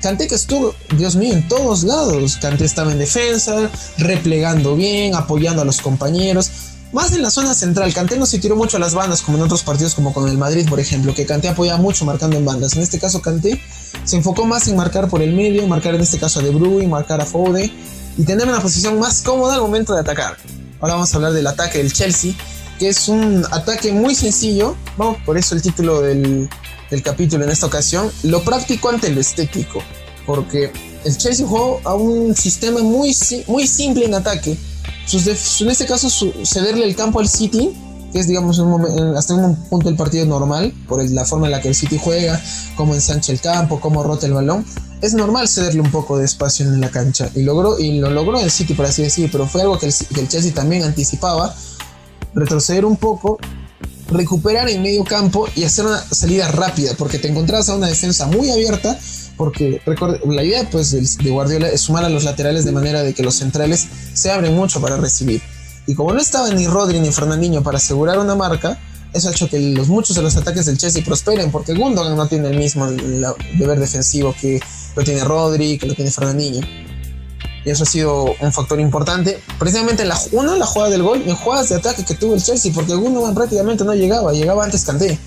Kanté 0.00 0.28
que 0.28 0.36
estuvo, 0.36 0.74
Dios 0.96 1.16
mío, 1.16 1.32
en 1.32 1.48
todos 1.48 1.82
lados. 1.82 2.36
Kanté 2.36 2.64
estaba 2.64 2.92
en 2.92 2.98
defensa, 2.98 3.70
replegando 3.98 4.76
bien, 4.76 5.14
apoyando 5.14 5.62
a 5.62 5.64
los 5.64 5.80
compañeros. 5.80 6.50
Más 6.90 7.12
en 7.12 7.20
la 7.20 7.30
zona 7.30 7.52
central, 7.52 7.92
Kanté 7.92 8.16
no 8.16 8.24
se 8.24 8.38
tiró 8.38 8.56
mucho 8.56 8.78
a 8.78 8.80
las 8.80 8.94
bandas 8.94 9.20
como 9.20 9.36
en 9.36 9.44
otros 9.44 9.62
partidos 9.62 9.94
como 9.94 10.14
con 10.14 10.26
el 10.26 10.38
Madrid, 10.38 10.66
por 10.66 10.80
ejemplo, 10.80 11.14
que 11.14 11.26
Kanté 11.26 11.48
apoya 11.48 11.76
mucho 11.76 12.06
marcando 12.06 12.38
en 12.38 12.46
bandas. 12.46 12.76
En 12.76 12.82
este 12.82 12.98
caso 12.98 13.20
Kanté 13.20 13.60
se 14.04 14.16
enfocó 14.16 14.46
más 14.46 14.68
en 14.68 14.76
marcar 14.76 15.08
por 15.08 15.20
el 15.20 15.34
medio, 15.34 15.66
marcar 15.66 15.94
en 15.94 16.00
este 16.00 16.18
caso 16.18 16.40
a 16.40 16.42
De 16.42 16.48
Bruyne, 16.48 16.88
marcar 16.88 17.20
a 17.20 17.26
Fode 17.26 17.70
y 18.16 18.22
tener 18.22 18.48
una 18.48 18.60
posición 18.60 18.98
más 18.98 19.20
cómoda 19.20 19.56
al 19.56 19.60
momento 19.60 19.92
de 19.92 20.00
atacar. 20.00 20.38
Ahora 20.80 20.94
vamos 20.94 21.12
a 21.12 21.16
hablar 21.16 21.32
del 21.34 21.46
ataque 21.46 21.76
del 21.76 21.92
Chelsea, 21.92 22.32
que 22.78 22.88
es 22.88 23.08
un 23.08 23.44
ataque 23.50 23.92
muy 23.92 24.14
sencillo, 24.14 24.74
vamos, 24.96 25.18
por 25.26 25.36
eso 25.36 25.54
el 25.54 25.60
título 25.60 26.00
del, 26.00 26.48
del 26.90 27.02
capítulo 27.02 27.44
en 27.44 27.50
esta 27.50 27.66
ocasión, 27.66 28.10
lo 28.22 28.42
práctico 28.42 28.88
ante 28.88 29.10
lo 29.10 29.20
estético, 29.20 29.82
porque 30.24 30.72
el 31.04 31.18
Chelsea 31.18 31.46
jugó 31.46 31.82
a 31.84 31.94
un 31.94 32.34
sistema 32.34 32.80
muy, 32.80 33.14
muy 33.46 33.66
simple 33.66 34.06
en 34.06 34.14
ataque 34.14 34.56
en 35.12 35.70
este 35.70 35.86
caso, 35.86 36.08
cederle 36.44 36.84
el 36.84 36.94
campo 36.94 37.20
al 37.20 37.28
City, 37.28 37.70
que 38.12 38.20
es, 38.20 38.26
digamos, 38.26 38.58
hasta 39.16 39.34
un 39.34 39.56
punto 39.68 39.88
del 39.88 39.96
partido 39.96 40.26
normal, 40.26 40.72
por 40.86 41.02
la 41.10 41.24
forma 41.24 41.46
en 41.46 41.52
la 41.52 41.60
que 41.60 41.68
el 41.68 41.74
City 41.74 41.98
juega, 42.02 42.40
cómo 42.76 42.94
ensancha 42.94 43.32
el 43.32 43.40
campo, 43.40 43.80
cómo 43.80 44.02
rota 44.02 44.26
el 44.26 44.34
balón. 44.34 44.64
Es 45.00 45.14
normal 45.14 45.48
cederle 45.48 45.80
un 45.80 45.90
poco 45.90 46.18
de 46.18 46.24
espacio 46.24 46.66
en 46.66 46.80
la 46.80 46.90
cancha. 46.90 47.30
Y, 47.34 47.42
logró, 47.42 47.78
y 47.78 47.98
lo 48.00 48.10
logró 48.10 48.40
el 48.40 48.50
City, 48.50 48.74
por 48.74 48.86
así 48.86 49.02
decir, 49.02 49.30
pero 49.30 49.46
fue 49.46 49.62
algo 49.62 49.78
que 49.78 49.86
el, 49.86 49.94
que 49.94 50.20
el 50.20 50.28
Chelsea 50.28 50.52
también 50.52 50.82
anticipaba. 50.82 51.54
Retroceder 52.34 52.84
un 52.84 52.96
poco, 52.96 53.38
recuperar 54.10 54.68
en 54.68 54.82
medio 54.82 55.04
campo 55.04 55.46
y 55.54 55.64
hacer 55.64 55.86
una 55.86 56.00
salida 56.00 56.48
rápida, 56.48 56.92
porque 56.98 57.18
te 57.18 57.28
encontrabas 57.28 57.68
a 57.68 57.76
una 57.76 57.86
defensa 57.86 58.26
muy 58.26 58.50
abierta 58.50 58.98
porque 59.38 59.80
la 60.26 60.42
idea 60.42 60.68
pues 60.70 60.90
de 60.90 61.30
Guardiola 61.30 61.68
es 61.68 61.80
sumar 61.82 62.04
a 62.04 62.08
los 62.08 62.24
laterales 62.24 62.64
de 62.64 62.72
manera 62.72 63.02
de 63.02 63.14
que 63.14 63.22
los 63.22 63.36
centrales 63.36 63.86
se 64.12 64.30
abren 64.30 64.54
mucho 64.54 64.80
para 64.80 64.96
recibir. 64.96 65.40
Y 65.86 65.94
como 65.94 66.12
no 66.12 66.20
estaba 66.20 66.50
ni 66.50 66.66
Rodri 66.66 67.00
ni 67.00 67.10
Fernandinho 67.12 67.62
para 67.62 67.78
asegurar 67.78 68.18
una 68.18 68.34
marca, 68.34 68.78
eso 69.14 69.28
ha 69.28 69.30
hecho 69.30 69.48
que 69.48 69.58
los, 69.58 69.88
muchos 69.88 70.16
de 70.16 70.22
los 70.22 70.36
ataques 70.36 70.66
del 70.66 70.76
Chelsea 70.76 71.02
prosperen, 71.02 71.50
porque 71.50 71.72
Gundogan 71.72 72.16
no 72.16 72.26
tiene 72.26 72.48
el 72.48 72.58
mismo 72.58 72.90
deber 72.90 73.78
defensivo 73.78 74.34
que 74.38 74.60
lo 74.96 75.04
tiene 75.04 75.24
Rodri, 75.24 75.78
que 75.78 75.86
lo 75.86 75.94
tiene 75.94 76.10
Fernandinho. 76.10 76.66
Y 77.64 77.70
eso 77.70 77.84
ha 77.84 77.86
sido 77.86 78.34
un 78.40 78.52
factor 78.52 78.80
importante. 78.80 79.40
Precisamente 79.58 80.02
en 80.02 80.08
la, 80.08 80.18
uno, 80.32 80.56
la 80.56 80.66
jugada 80.66 80.90
del 80.90 81.02
gol, 81.02 81.22
en 81.24 81.36
jugadas 81.36 81.68
de 81.68 81.76
ataque 81.76 82.04
que 82.04 82.14
tuvo 82.14 82.34
el 82.34 82.42
Chelsea, 82.42 82.72
porque 82.74 82.94
Gundogan 82.94 83.34
prácticamente 83.34 83.84
no 83.84 83.94
llegaba, 83.94 84.32
llegaba 84.32 84.64
antes 84.64 84.84
Kanté 84.84 85.18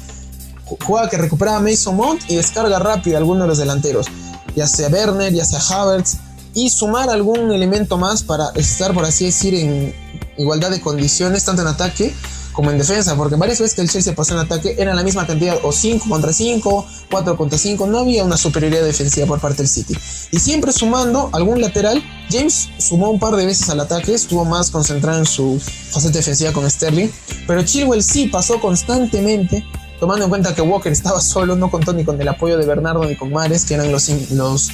juega 0.85 1.09
que 1.09 1.17
recuperaba 1.17 1.59
Mason 1.59 1.95
Mount 1.95 2.29
y 2.29 2.35
descarga 2.35 2.79
rápida 2.79 3.15
a 3.15 3.19
alguno 3.19 3.41
de 3.41 3.47
los 3.47 3.57
delanteros, 3.57 4.07
ya 4.55 4.67
sea 4.67 4.89
Werner, 4.89 5.33
ya 5.33 5.45
sea 5.45 5.59
Havertz, 5.59 6.17
y 6.53 6.69
sumar 6.69 7.09
algún 7.09 7.51
elemento 7.51 7.97
más 7.97 8.23
para 8.23 8.49
estar, 8.55 8.93
por 8.93 9.05
así 9.05 9.25
decir, 9.25 9.55
en 9.55 9.93
igualdad 10.37 10.71
de 10.71 10.81
condiciones, 10.81 11.45
tanto 11.45 11.61
en 11.61 11.67
ataque 11.69 12.13
como 12.51 12.69
en 12.69 12.77
defensa, 12.77 13.15
porque 13.15 13.35
varias 13.35 13.59
veces 13.59 13.75
que 13.75 13.81
el 13.81 13.89
Chelsea 13.89 14.13
pasó 14.13 14.33
en 14.33 14.39
ataque 14.39 14.75
era 14.77 14.93
la 14.93 15.03
misma 15.03 15.25
cantidad, 15.25 15.57
o 15.63 15.71
5 15.71 16.09
contra 16.09 16.33
5, 16.33 16.85
4 17.09 17.37
contra 17.37 17.57
5, 17.57 17.87
no 17.87 17.99
había 17.99 18.25
una 18.25 18.35
superioridad 18.35 18.83
defensiva 18.83 19.25
por 19.25 19.39
parte 19.39 19.57
del 19.57 19.69
City. 19.69 19.95
Y 20.31 20.39
siempre 20.39 20.73
sumando 20.73 21.29
algún 21.31 21.61
lateral, 21.61 22.03
James 22.29 22.69
sumó 22.77 23.09
un 23.09 23.19
par 23.19 23.35
de 23.35 23.45
veces 23.45 23.69
al 23.69 23.79
ataque, 23.79 24.13
estuvo 24.13 24.43
más 24.43 24.69
concentrado 24.69 25.19
en 25.19 25.25
su 25.25 25.61
faceta 25.91 26.17
defensiva 26.17 26.51
con 26.51 26.69
Sterling, 26.69 27.09
pero 27.47 27.63
Chilwell 27.63 28.03
sí 28.03 28.27
pasó 28.27 28.59
constantemente 28.59 29.65
tomando 30.01 30.25
en 30.25 30.29
cuenta 30.29 30.55
que 30.55 30.63
Walker 30.63 30.91
estaba 30.91 31.21
solo, 31.21 31.55
no 31.55 31.69
contó 31.69 31.93
ni 31.93 32.03
con 32.03 32.19
el 32.19 32.27
apoyo 32.27 32.57
de 32.57 32.65
Bernardo 32.65 33.05
ni 33.05 33.15
con 33.15 33.31
Mares, 33.31 33.65
que 33.65 33.75
eran 33.75 33.91
los, 33.91 34.09
los 34.31 34.71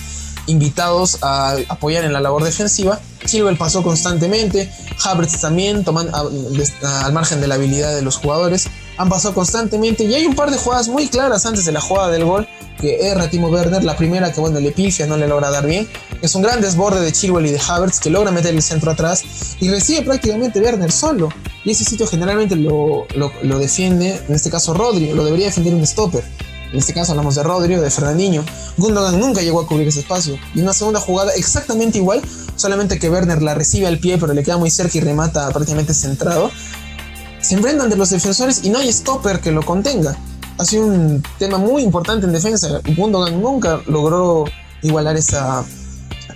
invitados 0.47 1.17
a 1.21 1.57
apoyar 1.67 2.05
en 2.05 2.13
la 2.13 2.21
labor 2.21 2.45
defensiva. 2.45 2.97
Chilwell 3.25 3.57
pasó 3.57 3.83
constantemente, 3.83 4.71
Havertz 5.03 5.41
también, 5.41 5.83
tomando, 5.83 6.15
al 6.17 7.11
margen 7.11 7.41
de 7.41 7.47
la 7.47 7.55
habilidad 7.55 7.93
de 7.93 8.03
los 8.03 8.15
jugadores, 8.15 8.69
han 8.97 9.09
pasado 9.09 9.33
constantemente 9.33 10.03
y 10.03 10.13
hay 10.13 10.25
un 10.25 10.35
par 10.35 10.51
de 10.51 10.57
jugadas 10.57 10.87
muy 10.87 11.07
claras 11.07 11.45
antes 11.45 11.65
de 11.65 11.71
la 11.71 11.81
jugada 11.81 12.09
del 12.09 12.25
gol 12.25 12.47
que 12.79 13.07
erra 13.07 13.29
Timo 13.29 13.49
Werner, 13.49 13.83
la 13.83 13.97
primera 13.97 14.31
que 14.31 14.39
bueno 14.39 14.59
le 14.59 14.71
pifia, 14.71 15.07
no 15.07 15.17
le 15.17 15.27
logra 15.27 15.49
dar 15.49 15.65
bien, 15.65 15.87
es 16.21 16.35
un 16.35 16.43
gran 16.43 16.61
desborde 16.61 17.01
de 17.01 17.11
Chilwell 17.11 17.47
y 17.47 17.51
de 17.51 17.59
Havertz 17.59 17.99
que 17.99 18.09
logra 18.09 18.31
meter 18.31 18.53
el 18.53 18.61
centro 18.61 18.91
atrás 18.91 19.23
y 19.59 19.69
recibe 19.69 20.03
prácticamente 20.03 20.59
Werner 20.59 20.91
solo 20.91 21.29
y 21.67 21.71
ese 21.71 21.83
sitio 21.83 22.07
generalmente 22.07 22.55
lo, 22.55 23.05
lo, 23.15 23.59
defiende, 23.59 24.21
en 24.27 24.33
este 24.33 24.49
caso 24.49 24.73
Rodri, 24.73 25.11
lo 25.11 25.25
debería 25.25 25.47
defender 25.47 25.73
un 25.73 25.85
stopper. 25.85 26.23
En 26.71 26.79
este 26.79 26.93
caso 26.93 27.11
hablamos 27.11 27.35
de 27.35 27.43
Rodri 27.43 27.75
o 27.75 27.81
de 27.81 27.89
Fernandinho. 27.89 28.45
Gundogan 28.77 29.19
nunca 29.19 29.41
llegó 29.41 29.59
a 29.59 29.67
cubrir 29.67 29.87
ese 29.87 29.99
espacio. 29.99 30.37
Y 30.55 30.61
una 30.61 30.71
segunda 30.71 31.01
jugada 31.01 31.33
exactamente 31.33 31.97
igual, 31.97 32.21
solamente 32.55 32.99
que 32.99 33.09
Werner 33.09 33.41
la 33.41 33.53
recibe 33.53 33.87
al 33.87 33.99
pie, 33.99 34.17
pero 34.17 34.33
le 34.33 34.43
queda 34.43 34.55
muy 34.55 34.71
cerca 34.71 34.97
y 34.97 35.01
remata 35.01 35.49
prácticamente 35.49 35.93
centrado. 35.93 36.51
Se 37.41 37.55
enfrentan 37.55 37.89
de 37.89 37.95
los 37.95 38.09
defensores 38.09 38.61
y 38.63 38.69
no 38.69 38.79
hay 38.79 38.91
stopper 38.91 39.39
que 39.39 39.51
lo 39.51 39.63
contenga. 39.63 40.17
Ha 40.57 40.65
sido 40.65 40.85
un 40.85 41.23
tema 41.37 41.57
muy 41.57 41.83
importante 41.83 42.25
en 42.25 42.33
defensa. 42.33 42.81
Gundogan 42.95 43.41
nunca 43.41 43.81
logró 43.87 44.45
igualar 44.81 45.15
esa 45.15 45.63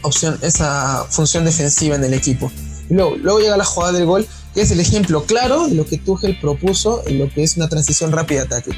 opción, 0.04 0.38
esa 0.42 1.06
función 1.10 1.46
defensiva 1.46 1.96
en 1.96 2.04
el 2.04 2.14
equipo. 2.14 2.52
luego, 2.90 3.16
luego 3.18 3.40
llega 3.40 3.58
la 3.58 3.66
jugada 3.66 3.94
del 3.94 4.06
gol, 4.06 4.28
que 4.54 4.62
es 4.62 4.72
el 4.72 4.80
ejemplo 4.80 5.24
claro 5.24 5.68
de 5.68 5.76
lo 5.76 5.86
que 5.86 5.98
Tuchel 5.98 6.40
propuso 6.40 7.04
en 7.08 7.20
lo 7.20 7.30
que 7.30 7.44
es 7.44 7.58
una 7.58 7.68
transición 7.68 8.12
rápida 8.12 8.42
de 8.42 8.46
ataque. 8.46 8.72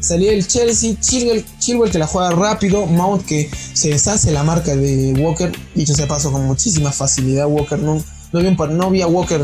Salía 0.00 0.32
el 0.32 0.46
Chelsea, 0.46 0.94
Chilwell, 1.00 1.90
que 1.90 1.98
la 1.98 2.06
juega 2.06 2.30
rápido, 2.30 2.86
Mount 2.86 3.26
que 3.26 3.50
se 3.72 3.90
deshace 3.90 4.30
la 4.30 4.44
marca 4.44 4.74
de 4.74 5.12
Walker, 5.18 5.52
dicho 5.74 5.94
sea 5.94 6.06
paso 6.06 6.30
con 6.30 6.46
muchísima 6.46 6.92
facilidad. 6.92 7.46
Walker 7.46 7.78
no, 7.78 8.02
no, 8.32 8.66
no 8.68 8.90
vi 8.90 9.02
a 9.02 9.08
Walker 9.08 9.42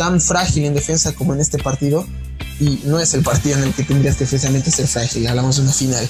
tan 0.00 0.18
frágil 0.18 0.64
en 0.64 0.72
defensa 0.72 1.12
como 1.12 1.34
en 1.34 1.40
este 1.40 1.58
partido. 1.58 2.06
Y 2.58 2.80
no 2.84 2.98
es 2.98 3.12
el 3.12 3.22
partido 3.22 3.58
en 3.58 3.64
el 3.64 3.74
que 3.74 3.82
tendrías 3.82 4.16
que 4.16 4.24
especialmente 4.24 4.70
ser 4.70 4.86
frágil, 4.86 5.26
hablamos 5.26 5.56
de 5.56 5.62
una 5.62 5.72
final. 5.72 6.08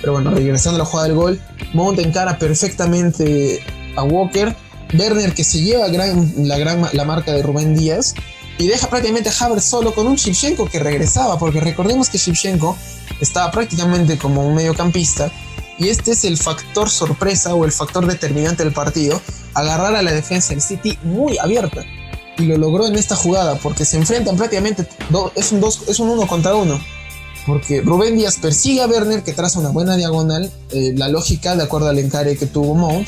Pero 0.00 0.12
bueno, 0.12 0.30
regresando 0.30 0.76
a 0.76 0.78
la 0.78 0.84
jugada 0.84 1.08
del 1.08 1.16
gol, 1.16 1.40
Mount 1.74 1.98
encara 1.98 2.38
perfectamente 2.38 3.60
a 3.96 4.04
Walker. 4.04 4.54
Werner 4.96 5.34
que 5.34 5.42
se 5.42 5.60
lleva 5.60 5.88
la, 5.88 6.58
gran, 6.58 6.88
la 6.92 7.04
marca 7.04 7.32
de 7.32 7.42
Rubén 7.42 7.74
Díaz 7.74 8.14
y 8.58 8.68
deja 8.68 8.88
prácticamente 8.88 9.30
a 9.30 9.32
Havertz 9.32 9.64
solo 9.64 9.92
con 9.92 10.06
un 10.06 10.14
Shevchenko 10.14 10.68
que 10.68 10.78
regresaba, 10.78 11.36
porque 11.36 11.60
recordemos 11.60 12.10
que 12.10 12.18
Shevchenko 12.18 12.76
estaba 13.20 13.50
prácticamente 13.50 14.18
como 14.18 14.46
un 14.46 14.54
mediocampista 14.54 15.32
y 15.78 15.88
este 15.88 16.12
es 16.12 16.24
el 16.24 16.36
factor 16.36 16.90
sorpresa 16.90 17.54
o 17.54 17.64
el 17.64 17.72
factor 17.72 18.06
determinante 18.06 18.62
del 18.62 18.72
partido, 18.72 19.20
agarrar 19.54 19.96
a 19.96 20.02
la 20.02 20.12
defensa 20.12 20.50
del 20.50 20.60
City 20.60 20.96
muy 21.02 21.38
abierta. 21.38 21.84
Y 22.42 22.46
lo 22.46 22.58
logró 22.58 22.88
en 22.88 22.96
esta 22.96 23.14
jugada 23.14 23.54
porque 23.54 23.84
se 23.84 23.96
enfrentan 23.96 24.36
prácticamente, 24.36 24.88
es, 25.36 25.52
un 25.52 25.60
dos, 25.60 25.82
es 25.86 26.00
un 26.00 26.08
uno 26.08 26.26
contra 26.26 26.56
uno. 26.56 26.80
Porque 27.46 27.82
Rubén 27.82 28.16
Díaz 28.16 28.38
persigue 28.42 28.82
a 28.82 28.88
Werner 28.88 29.22
que 29.22 29.32
traza 29.32 29.60
una 29.60 29.68
buena 29.68 29.96
diagonal, 29.96 30.50
eh, 30.72 30.92
la 30.96 31.08
lógica 31.08 31.54
de 31.54 31.62
acuerdo 31.62 31.88
al 31.88 32.00
encare 32.00 32.36
que 32.36 32.46
tuvo 32.46 32.74
Mount, 32.74 33.06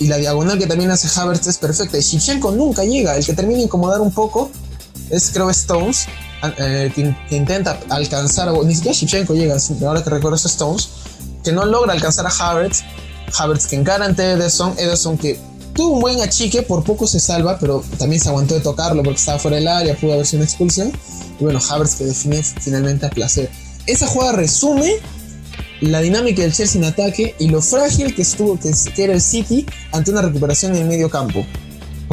y 0.00 0.06
la 0.06 0.16
diagonal 0.16 0.58
que 0.58 0.66
también 0.66 0.90
hace 0.90 1.08
Havertz 1.20 1.46
es 1.46 1.58
perfecta. 1.58 1.98
Y 1.98 2.00
Shevchenko 2.00 2.52
nunca 2.52 2.84
llega, 2.84 3.16
el 3.16 3.26
que 3.26 3.34
termina 3.34 3.58
de 3.58 3.64
incomodar 3.64 4.00
un 4.00 4.12
poco 4.12 4.50
es 5.10 5.30
creo 5.30 5.50
Stones, 5.50 6.06
eh, 6.58 6.90
que, 6.94 7.14
intenta 7.36 7.78
alcanzar, 7.90 8.50
ni 8.64 8.74
siquiera 8.74 8.96
Shevchenko 8.96 9.34
llega, 9.34 9.56
ahora 9.86 10.02
que 10.02 10.08
recuerdo 10.08 10.36
es 10.36 10.46
Stones, 10.46 10.88
que 11.44 11.52
no 11.52 11.66
logra 11.66 11.92
alcanzar 11.92 12.26
a 12.26 12.30
Havertz, 12.30 12.82
Havertz 13.38 13.66
que 13.66 13.76
encara 13.76 14.06
ante 14.06 14.32
Ederson, 14.32 14.74
Ederson 14.78 15.18
que 15.18 15.38
tuvo 15.74 15.94
un 15.94 16.00
buen 16.00 16.20
achique, 16.20 16.62
por 16.62 16.84
poco 16.84 17.06
se 17.06 17.20
salva, 17.20 17.58
pero 17.58 17.84
también 17.98 18.20
se 18.20 18.28
aguantó 18.28 18.54
de 18.54 18.60
tocarlo 18.60 19.02
porque 19.02 19.18
estaba 19.18 19.38
fuera 19.38 19.56
del 19.56 19.68
área, 19.68 19.96
pudo 19.96 20.14
haber 20.14 20.26
sido 20.26 20.38
una 20.38 20.46
expulsión, 20.46 20.92
y 21.38 21.44
bueno, 21.44 21.60
Havertz 21.68 21.96
que 21.96 22.04
define 22.04 22.42
finalmente 22.42 23.06
a 23.06 23.10
placer. 23.10 23.50
Esa 23.86 24.06
jugada 24.06 24.32
resume 24.32 24.94
la 25.80 26.00
dinámica 26.00 26.42
del 26.42 26.52
Chelsea 26.52 26.80
en 26.80 26.86
ataque 26.86 27.34
y 27.38 27.48
lo 27.48 27.60
frágil 27.60 28.14
que 28.14 28.22
estuvo 28.22 28.58
que, 28.58 28.72
era 28.96 29.12
el 29.12 29.20
City 29.20 29.66
ante 29.92 30.10
una 30.10 30.22
recuperación 30.22 30.74
en 30.74 30.82
el 30.82 30.88
medio 30.88 31.10
campo. 31.10 31.44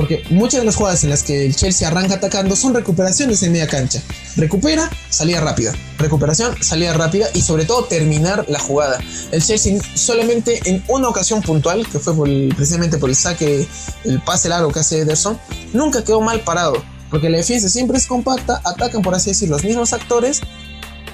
Porque 0.01 0.23
muchas 0.31 0.61
de 0.61 0.65
las 0.65 0.77
jugadas 0.77 1.03
en 1.03 1.11
las 1.11 1.21
que 1.21 1.45
el 1.45 1.55
Chelsea 1.55 1.87
arranca 1.87 2.15
atacando 2.15 2.55
son 2.55 2.73
recuperaciones 2.73 3.43
en 3.43 3.51
media 3.51 3.67
cancha. 3.67 4.01
Recupera, 4.35 4.89
salida 5.11 5.41
rápida. 5.41 5.75
Recuperación, 5.99 6.55
salida 6.63 6.91
rápida 6.93 7.27
y 7.35 7.43
sobre 7.43 7.65
todo 7.65 7.83
terminar 7.83 8.43
la 8.47 8.57
jugada. 8.57 8.99
El 9.31 9.43
Chelsea 9.43 9.79
solamente 9.93 10.59
en 10.65 10.83
una 10.87 11.07
ocasión 11.07 11.43
puntual, 11.43 11.87
que 11.87 11.99
fue 11.99 12.15
precisamente 12.55 12.97
por 12.97 13.11
el 13.11 13.15
saque, 13.15 13.67
el 14.03 14.19
pase 14.23 14.49
largo 14.49 14.71
que 14.71 14.79
hace 14.79 15.01
Ederson, 15.01 15.39
nunca 15.71 16.03
quedó 16.03 16.19
mal 16.19 16.41
parado. 16.41 16.83
Porque 17.11 17.29
la 17.29 17.37
defensa 17.37 17.69
siempre 17.69 17.99
es 17.99 18.07
compacta, 18.07 18.59
atacan 18.63 19.03
por 19.03 19.13
así 19.13 19.29
decir 19.29 19.49
los 19.49 19.63
mismos 19.63 19.93
actores 19.93 20.41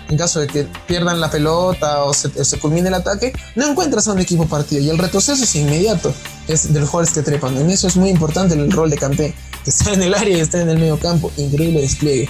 en 0.09 0.17
caso 0.17 0.39
de 0.39 0.47
que 0.47 0.67
pierdan 0.87 1.19
la 1.19 1.29
pelota 1.29 2.03
o 2.03 2.13
se, 2.13 2.29
culmine 2.59 2.87
el 2.87 2.93
ataque, 2.93 3.33
no 3.55 3.69
encuentras 3.69 4.07
a 4.07 4.13
un 4.13 4.19
equipo 4.19 4.45
partido. 4.45 4.81
Y 4.81 4.89
el 4.89 4.97
retroceso 4.97 5.43
es 5.43 5.55
inmediato, 5.55 6.13
es 6.47 6.71
de 6.73 6.79
los 6.79 6.89
jugadores 6.89 7.13
que 7.13 7.21
trepan. 7.21 7.57
En 7.57 7.69
eso 7.69 7.87
es 7.87 7.97
muy 7.97 8.09
importante 8.09 8.55
el 8.55 8.71
rol 8.71 8.89
de 8.89 8.97
Kanté, 8.97 9.33
que 9.63 9.69
está 9.69 9.93
en 9.93 10.01
el 10.03 10.13
área 10.13 10.37
y 10.37 10.41
está 10.41 10.61
en 10.61 10.69
el 10.69 10.77
medio 10.77 10.97
campo, 10.97 11.31
increíble 11.37 11.81
despliegue. 11.81 12.29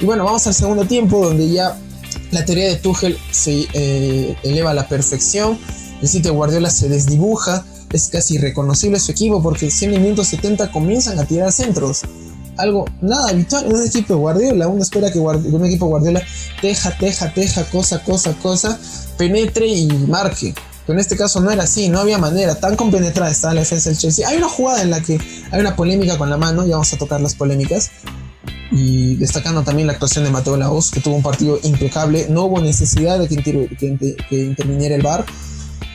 Y 0.00 0.04
bueno, 0.04 0.24
vamos 0.24 0.46
al 0.46 0.54
segundo 0.54 0.84
tiempo 0.84 1.24
donde 1.24 1.50
ya 1.50 1.76
la 2.30 2.44
teoría 2.44 2.68
de 2.68 2.76
Tuchel 2.76 3.18
se 3.30 3.66
eh, 3.72 4.36
eleva 4.42 4.70
a 4.70 4.74
la 4.74 4.88
perfección, 4.88 5.58
el 6.02 6.08
sitio 6.08 6.34
Guardiola 6.34 6.70
se 6.70 6.88
desdibuja, 6.88 7.64
es 7.92 8.08
casi 8.08 8.34
irreconocible 8.34 9.00
su 9.00 9.12
equipo 9.12 9.42
porque 9.42 9.70
en 9.80 9.94
el 9.94 10.00
minuto 10.00 10.24
70 10.24 10.70
comienzan 10.70 11.18
a 11.18 11.24
tirar 11.24 11.52
centros 11.52 12.02
algo 12.58 12.84
nada 13.00 13.30
habitual 13.30 13.66
en 13.66 13.74
un 13.74 13.86
equipo 13.86 14.14
de 14.14 14.20
Guardiola. 14.20 14.68
Uno 14.68 14.82
espera 14.82 15.10
que 15.10 15.18
un 15.18 15.64
equipo 15.64 15.86
Guardiola 15.86 16.22
teja, 16.60 16.96
teja, 16.96 17.32
teja, 17.32 17.64
cosa, 17.64 18.02
cosa, 18.02 18.32
cosa, 18.34 18.78
penetre 19.18 19.66
y 19.66 19.86
marque. 19.86 20.54
Pero 20.86 20.98
en 20.98 21.00
este 21.00 21.16
caso 21.16 21.40
no 21.40 21.50
era 21.50 21.64
así, 21.64 21.88
no 21.88 21.98
había 21.98 22.18
manera. 22.18 22.54
Tan 22.54 22.76
compenetrada 22.76 23.30
estaba 23.30 23.54
la 23.54 23.60
defensa 23.60 23.90
del 23.90 23.98
Chelsea. 23.98 24.28
Hay 24.28 24.36
una 24.36 24.48
jugada 24.48 24.82
en 24.82 24.90
la 24.90 25.00
que 25.00 25.18
hay 25.50 25.60
una 25.60 25.74
polémica 25.74 26.16
con 26.16 26.30
la 26.30 26.36
mano, 26.36 26.64
ya 26.64 26.72
vamos 26.72 26.92
a 26.92 26.96
tocar 26.96 27.20
las 27.20 27.34
polémicas. 27.34 27.90
Y 28.70 29.16
destacando 29.16 29.62
también 29.62 29.86
la 29.86 29.94
actuación 29.94 30.24
de 30.24 30.30
Mateo 30.30 30.56
Laos, 30.56 30.90
que 30.90 31.00
tuvo 31.00 31.16
un 31.16 31.22
partido 31.22 31.58
impecable. 31.62 32.26
No 32.30 32.44
hubo 32.44 32.60
necesidad 32.60 33.18
de 33.18 33.28
que, 33.28 33.34
interviniera 34.30 34.94
el 34.94 35.02
VAR 35.02 35.24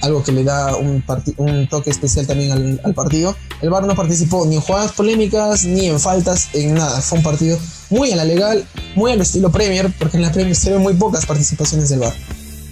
algo 0.02 0.24
que 0.24 0.32
le 0.32 0.44
da 0.44 0.76
un, 0.76 1.04
un 1.38 1.68
toque 1.68 1.90
especial 1.90 2.28
también 2.28 2.80
al, 2.84 2.94
partido. 2.94 3.36
El 3.62 3.70
VAR 3.70 3.86
no 3.86 3.96
participó 3.96 4.46
ni 4.46 4.56
en 4.56 4.62
jugadas 4.62 4.92
polémicas, 4.94 5.66
ni 5.66 5.88
en 5.88 6.00
faltas, 6.00 6.50
en 6.54 6.74
nada. 6.74 7.00
Fue 7.02 7.20
un 7.20 7.24
partido 7.24 7.60
muy 7.90 8.12
a 8.12 8.16
la 8.16 8.26
legal, 8.26 8.66
muy 8.96 9.12
al 9.12 9.22
estilo 9.22 9.52
Premier, 9.52 9.94
porque 10.00 10.18
en 10.18 10.24
la 10.24 10.32
Premier 10.32 10.56
se 10.56 10.72
ven 10.72 10.82
muy 10.82 10.96
pocas 10.96 11.26
participaciones 11.26 11.90
del 11.90 12.00
VAR. 12.00 12.14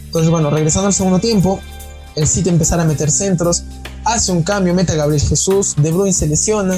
Entonces, 0.06 0.32
bueno, 0.32 0.50
regresando 0.50 0.88
al 0.88 0.94
segundo 0.94 1.20
tiempo, 1.20 1.60
el 2.16 2.28
City 2.28 2.50
empezar 2.50 2.80
a 2.80 2.86
meter 2.86 3.12
centros, 3.12 3.64
hace 4.14 4.32
un 4.32 4.44
cambio, 4.44 4.74
mete 4.74 4.94
a 4.94 4.96
Gabriel 4.96 5.22
Jesús, 5.22 5.76
De 5.78 5.92
Bruyne 5.92 6.14
se 6.14 6.28
lesiona. 6.28 6.76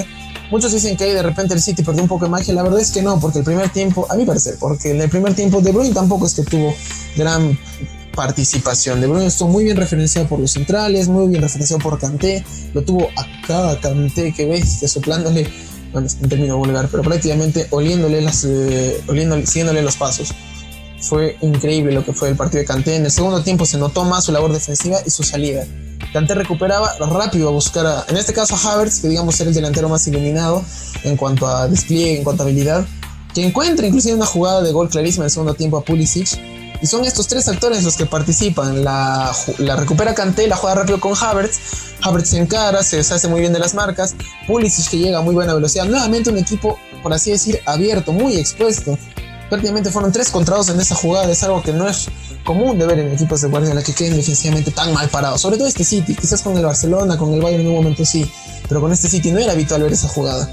Muchos 0.51 0.73
dicen 0.73 0.97
que 0.97 1.05
ahí 1.05 1.13
de 1.13 1.23
repente 1.23 1.53
el 1.53 1.61
City 1.61 1.81
perdió 1.81 2.03
un 2.03 2.09
poco 2.09 2.25
de 2.25 2.31
magia. 2.31 2.53
La 2.53 2.63
verdad 2.63 2.79
es 2.81 2.91
que 2.91 3.01
no, 3.01 3.19
porque 3.19 3.39
el 3.39 3.45
primer 3.45 3.69
tiempo, 3.69 4.05
a 4.09 4.15
mi 4.15 4.25
parecer, 4.25 4.57
porque 4.59 4.91
en 4.91 5.01
el 5.01 5.09
primer 5.09 5.33
tiempo 5.33 5.61
De 5.61 5.71
Bruyne 5.71 5.93
tampoco 5.93 6.25
es 6.25 6.33
que 6.33 6.43
tuvo 6.43 6.73
gran 7.15 7.57
participación. 8.13 8.99
De 8.99 9.07
Bruyne 9.07 9.27
estuvo 9.27 9.47
muy 9.47 9.63
bien 9.63 9.77
referenciado 9.77 10.27
por 10.27 10.39
los 10.39 10.51
centrales, 10.51 11.07
muy 11.07 11.29
bien 11.29 11.41
referenciado 11.41 11.81
por 11.81 11.97
Kanté. 11.99 12.43
Lo 12.73 12.83
tuvo 12.83 13.07
a 13.15 13.25
cada 13.47 13.79
Kanté 13.79 14.33
que 14.33 14.45
ves, 14.45 14.79
soplándole, 14.91 15.47
bueno, 15.93 16.09
en 16.21 16.29
término 16.29 16.57
vulgar, 16.57 16.89
pero 16.89 17.01
prácticamente 17.03 17.67
oliéndole 17.71 18.21
las, 18.21 18.43
eh, 18.43 19.01
siguiéndole 19.45 19.81
los 19.81 19.95
pasos. 19.95 20.33
Fue 20.99 21.37
increíble 21.41 21.93
lo 21.93 22.05
que 22.05 22.13
fue 22.13 22.29
el 22.29 22.35
partido 22.35 22.59
de 22.59 22.65
Kanté. 22.65 22.95
En 22.97 23.05
el 23.05 23.11
segundo 23.11 23.41
tiempo 23.41 23.65
se 23.65 23.77
notó 23.77 24.03
más 24.03 24.25
su 24.25 24.33
labor 24.33 24.51
defensiva 24.51 24.99
y 25.05 25.09
su 25.09 25.23
salida. 25.23 25.65
Kanté 26.13 26.35
recuperaba 26.35 26.93
rápido 26.99 27.47
a 27.47 27.51
buscar, 27.51 27.85
a, 27.85 28.05
en 28.09 28.17
este 28.17 28.33
caso 28.33 28.55
a 28.55 28.73
Havertz, 28.73 28.99
que 28.99 29.07
digamos 29.07 29.35
ser 29.35 29.47
el 29.47 29.53
delantero 29.53 29.87
más 29.87 30.05
iluminado 30.07 30.63
en 31.03 31.15
cuanto 31.15 31.47
a 31.47 31.67
despliegue, 31.67 32.17
en 32.17 32.23
cuanto 32.23 32.43
a 32.43 32.45
habilidad, 32.45 32.85
que 33.33 33.45
encuentra 33.45 33.87
inclusive 33.87 34.15
una 34.15 34.25
jugada 34.25 34.61
de 34.61 34.71
gol 34.71 34.89
clarísima 34.89 35.23
en 35.23 35.27
el 35.27 35.31
segundo 35.31 35.53
tiempo 35.53 35.77
a 35.77 35.83
Pulisic, 35.83 36.27
y 36.81 36.87
son 36.87 37.05
estos 37.05 37.27
tres 37.27 37.47
actores 37.47 37.83
los 37.83 37.95
que 37.95 38.07
participan. 38.07 38.83
La, 38.83 39.31
recupera 39.77 40.15
Kanté, 40.15 40.47
la 40.47 40.55
juega 40.55 40.75
rápido 40.75 40.99
con 40.99 41.13
Havertz. 41.13 41.59
Havertz 42.01 42.29
se 42.29 42.39
encara, 42.39 42.81
se 42.81 42.97
deshace 42.97 43.27
muy 43.27 43.39
bien 43.39 43.53
de 43.53 43.59
las 43.59 43.75
marcas. 43.75 44.15
Pulisic 44.47 44.89
que 44.89 44.97
llega 44.97 45.19
a 45.19 45.21
muy 45.21 45.35
buena 45.35 45.53
velocidad. 45.53 45.85
Nuevamente 45.85 46.31
un 46.31 46.39
equipo, 46.39 46.79
por 47.03 47.13
así 47.13 47.29
decir, 47.29 47.59
abierto, 47.67 48.11
muy 48.13 48.35
expuesto. 48.35 48.97
prácticamente 49.47 49.91
fueron 49.91 50.11
tres 50.11 50.29
contra 50.29 50.57
dos 50.57 50.69
en 50.69 50.79
esa 50.79 50.95
jugada. 50.95 51.31
Es 51.31 51.43
algo 51.43 51.61
que 51.61 51.71
no 51.71 51.87
es 51.87 52.07
común 52.43 52.77
de 52.77 52.85
ver 52.85 52.99
en 52.99 53.11
equipos 53.11 53.41
de 53.41 53.47
Guardiola 53.47 53.83
que 53.83 53.93
queden 53.93 54.15
defensivamente 54.15 54.71
tan 54.71 54.93
mal 54.93 55.09
parados. 55.09 55.41
Sobre 55.41 55.57
todo 55.57 55.67
este 55.67 55.83
City, 55.83 56.15
quizás 56.15 56.41
con 56.41 56.57
el 56.57 56.65
Barcelona, 56.65 57.17
con 57.17 57.33
el 57.33 57.41
Bayern 57.41 57.61
en 57.61 57.67
un 57.69 57.75
momento 57.75 58.05
sí, 58.05 58.29
pero 58.67 58.81
con 58.81 58.91
este 58.91 59.09
City 59.09 59.31
no 59.31 59.39
era 59.39 59.53
habitual 59.53 59.83
ver 59.83 59.93
esa 59.93 60.07
jugada. 60.07 60.49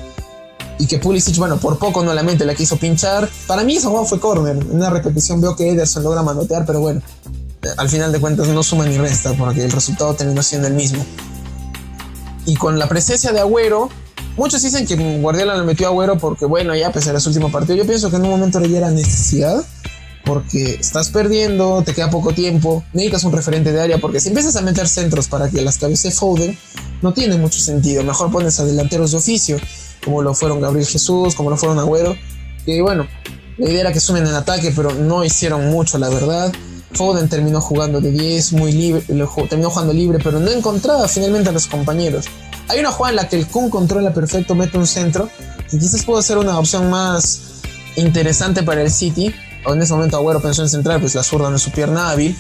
Y 0.79 0.87
que 0.87 0.99
Pulisic, 0.99 1.37
bueno, 1.39 1.59
por 1.59 1.79
poco 1.79 2.05
no 2.05 2.15
la 2.15 2.23
mente 2.23 2.45
la 2.45 2.55
quiso 2.55 2.77
pinchar. 2.77 3.29
Para 3.47 3.65
mí 3.65 3.77
esa 3.77 3.89
jugada 3.89 4.07
fue 4.07 4.21
corner. 4.21 4.57
En 4.57 4.77
una 4.77 4.91
repetición 4.91 5.41
veo 5.41 5.57
que 5.57 5.71
Ederson 5.71 6.05
logra 6.05 6.23
manotear, 6.23 6.65
pero 6.65 6.81
bueno, 6.81 7.03
al 7.77 7.89
final 7.89 8.13
de 8.13 8.21
cuentas 8.21 8.47
no 8.49 8.63
suma 8.63 8.87
ni 8.87 8.97
resta 8.97 9.33
porque 9.33 9.65
el 9.65 9.73
resultado 9.73 10.15
terminó 10.15 10.43
siendo 10.43 10.69
el 10.69 10.75
mismo. 10.75 11.05
Y 12.47 12.55
con 12.55 12.79
la 12.79 12.89
presencia 12.89 13.33
de 13.33 13.41
Agüero, 13.41 13.89
Muchos 14.39 14.63
dicen 14.63 14.87
que 14.87 14.95
Guardiola 15.21 15.57
le 15.57 15.65
metió 15.65 15.89
a 15.89 15.91
Agüero 15.91 16.17
porque, 16.17 16.45
bueno, 16.45 16.73
ya 16.77 16.93
pesar 16.93 17.17
a 17.17 17.19
su 17.19 17.31
último 17.31 17.51
partido. 17.51 17.77
Yo 17.77 17.85
pienso 17.85 18.09
que 18.09 18.17
en 18.17 18.23
un 18.23 18.31
momento 18.31 18.61
ya 18.61 18.79
era 18.79 18.89
necesidad 18.89 19.65
porque 20.29 20.75
estás 20.75 21.09
perdiendo, 21.09 21.83
te 21.83 21.95
queda 21.95 22.11
poco 22.11 22.33
tiempo, 22.33 22.85
necesitas 22.93 23.25
un 23.25 23.33
referente 23.33 23.73
de 23.73 23.81
área 23.81 23.97
porque 23.97 24.21
si 24.21 24.29
empiezas 24.29 24.57
a 24.57 24.61
meter 24.61 24.87
centros 24.87 25.27
para 25.27 25.49
que 25.49 25.63
las 25.63 25.79
cabezas 25.79 26.17
Foden, 26.17 26.57
no 27.01 27.15
tiene 27.15 27.39
mucho 27.39 27.59
sentido. 27.59 28.05
Mejor 28.05 28.31
pones 28.31 28.61
a 28.61 28.67
delanteros 28.67 29.13
de 29.13 29.17
oficio, 29.17 29.57
como 30.05 30.21
lo 30.21 30.35
fueron 30.35 30.61
Gabriel 30.61 30.87
Jesús, 30.87 31.35
como 31.35 31.49
lo 31.49 31.57
fueron 31.57 31.79
Agüero, 31.79 32.15
que 32.67 32.83
bueno, 32.83 33.09
la 33.57 33.71
idea 33.71 33.81
era 33.81 33.93
que 33.93 34.01
sumen 34.01 34.27
en 34.27 34.35
ataque, 34.35 34.71
pero 34.77 34.93
no 34.93 35.25
hicieron 35.25 35.71
mucho, 35.71 35.97
la 35.97 36.11
verdad. 36.11 36.53
Foden 36.93 37.31
terminó 37.31 37.63
jugando 37.63 38.01
de 38.03 38.11
10, 38.11 38.53
muy 38.53 38.73
libre, 38.73 39.01
terminó 39.49 39.71
jugando 39.71 39.95
libre, 39.95 40.19
pero 40.23 40.41
no 40.41 40.51
encontraba 40.51 41.09
finalmente 41.09 41.49
a 41.49 41.53
los 41.53 41.67
compañeros. 41.69 42.27
Hay 42.69 42.81
una 42.81 42.91
jugada 42.91 43.13
en 43.13 43.17
la 43.17 43.29
que 43.31 43.37
el 43.37 43.47
Kun 43.47 43.71
controla 43.71 44.13
perfecto, 44.13 44.55
mete 44.55 44.77
un 44.77 44.87
centro, 44.87 45.31
y 45.73 45.79
quizás 45.79 46.05
puede 46.05 46.23
ser 46.23 46.37
una 46.37 46.59
opción 46.59 46.91
más 46.91 47.63
interesante 47.97 48.63
para 48.63 48.83
el 48.83 48.91
City. 48.91 49.35
En 49.73 49.83
ese 49.83 49.93
momento 49.93 50.17
Agüero 50.17 50.41
pensó 50.41 50.63
en 50.63 50.69
central, 50.69 51.01
pues 51.01 51.15
la 51.15 51.23
zurda 51.23 51.51
no 51.51 51.57
es 51.57 51.63
su 51.63 51.71
pierna 51.71 52.11
hábil. 52.11 52.37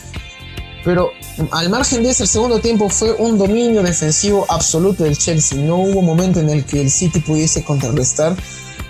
Pero 0.84 1.10
al 1.50 1.68
margen 1.68 2.02
de 2.02 2.10
eso, 2.10 2.22
el 2.22 2.28
segundo 2.28 2.60
tiempo 2.60 2.88
fue 2.88 3.12
un 3.12 3.36
dominio 3.36 3.82
defensivo 3.82 4.46
absoluto 4.48 5.04
del 5.04 5.18
Chelsea. 5.18 5.58
No 5.58 5.76
hubo 5.76 6.02
momento 6.02 6.40
en 6.40 6.48
el 6.48 6.64
que 6.64 6.80
el 6.80 6.90
City 6.90 7.20
pudiese 7.20 7.64
contrarrestar 7.64 8.36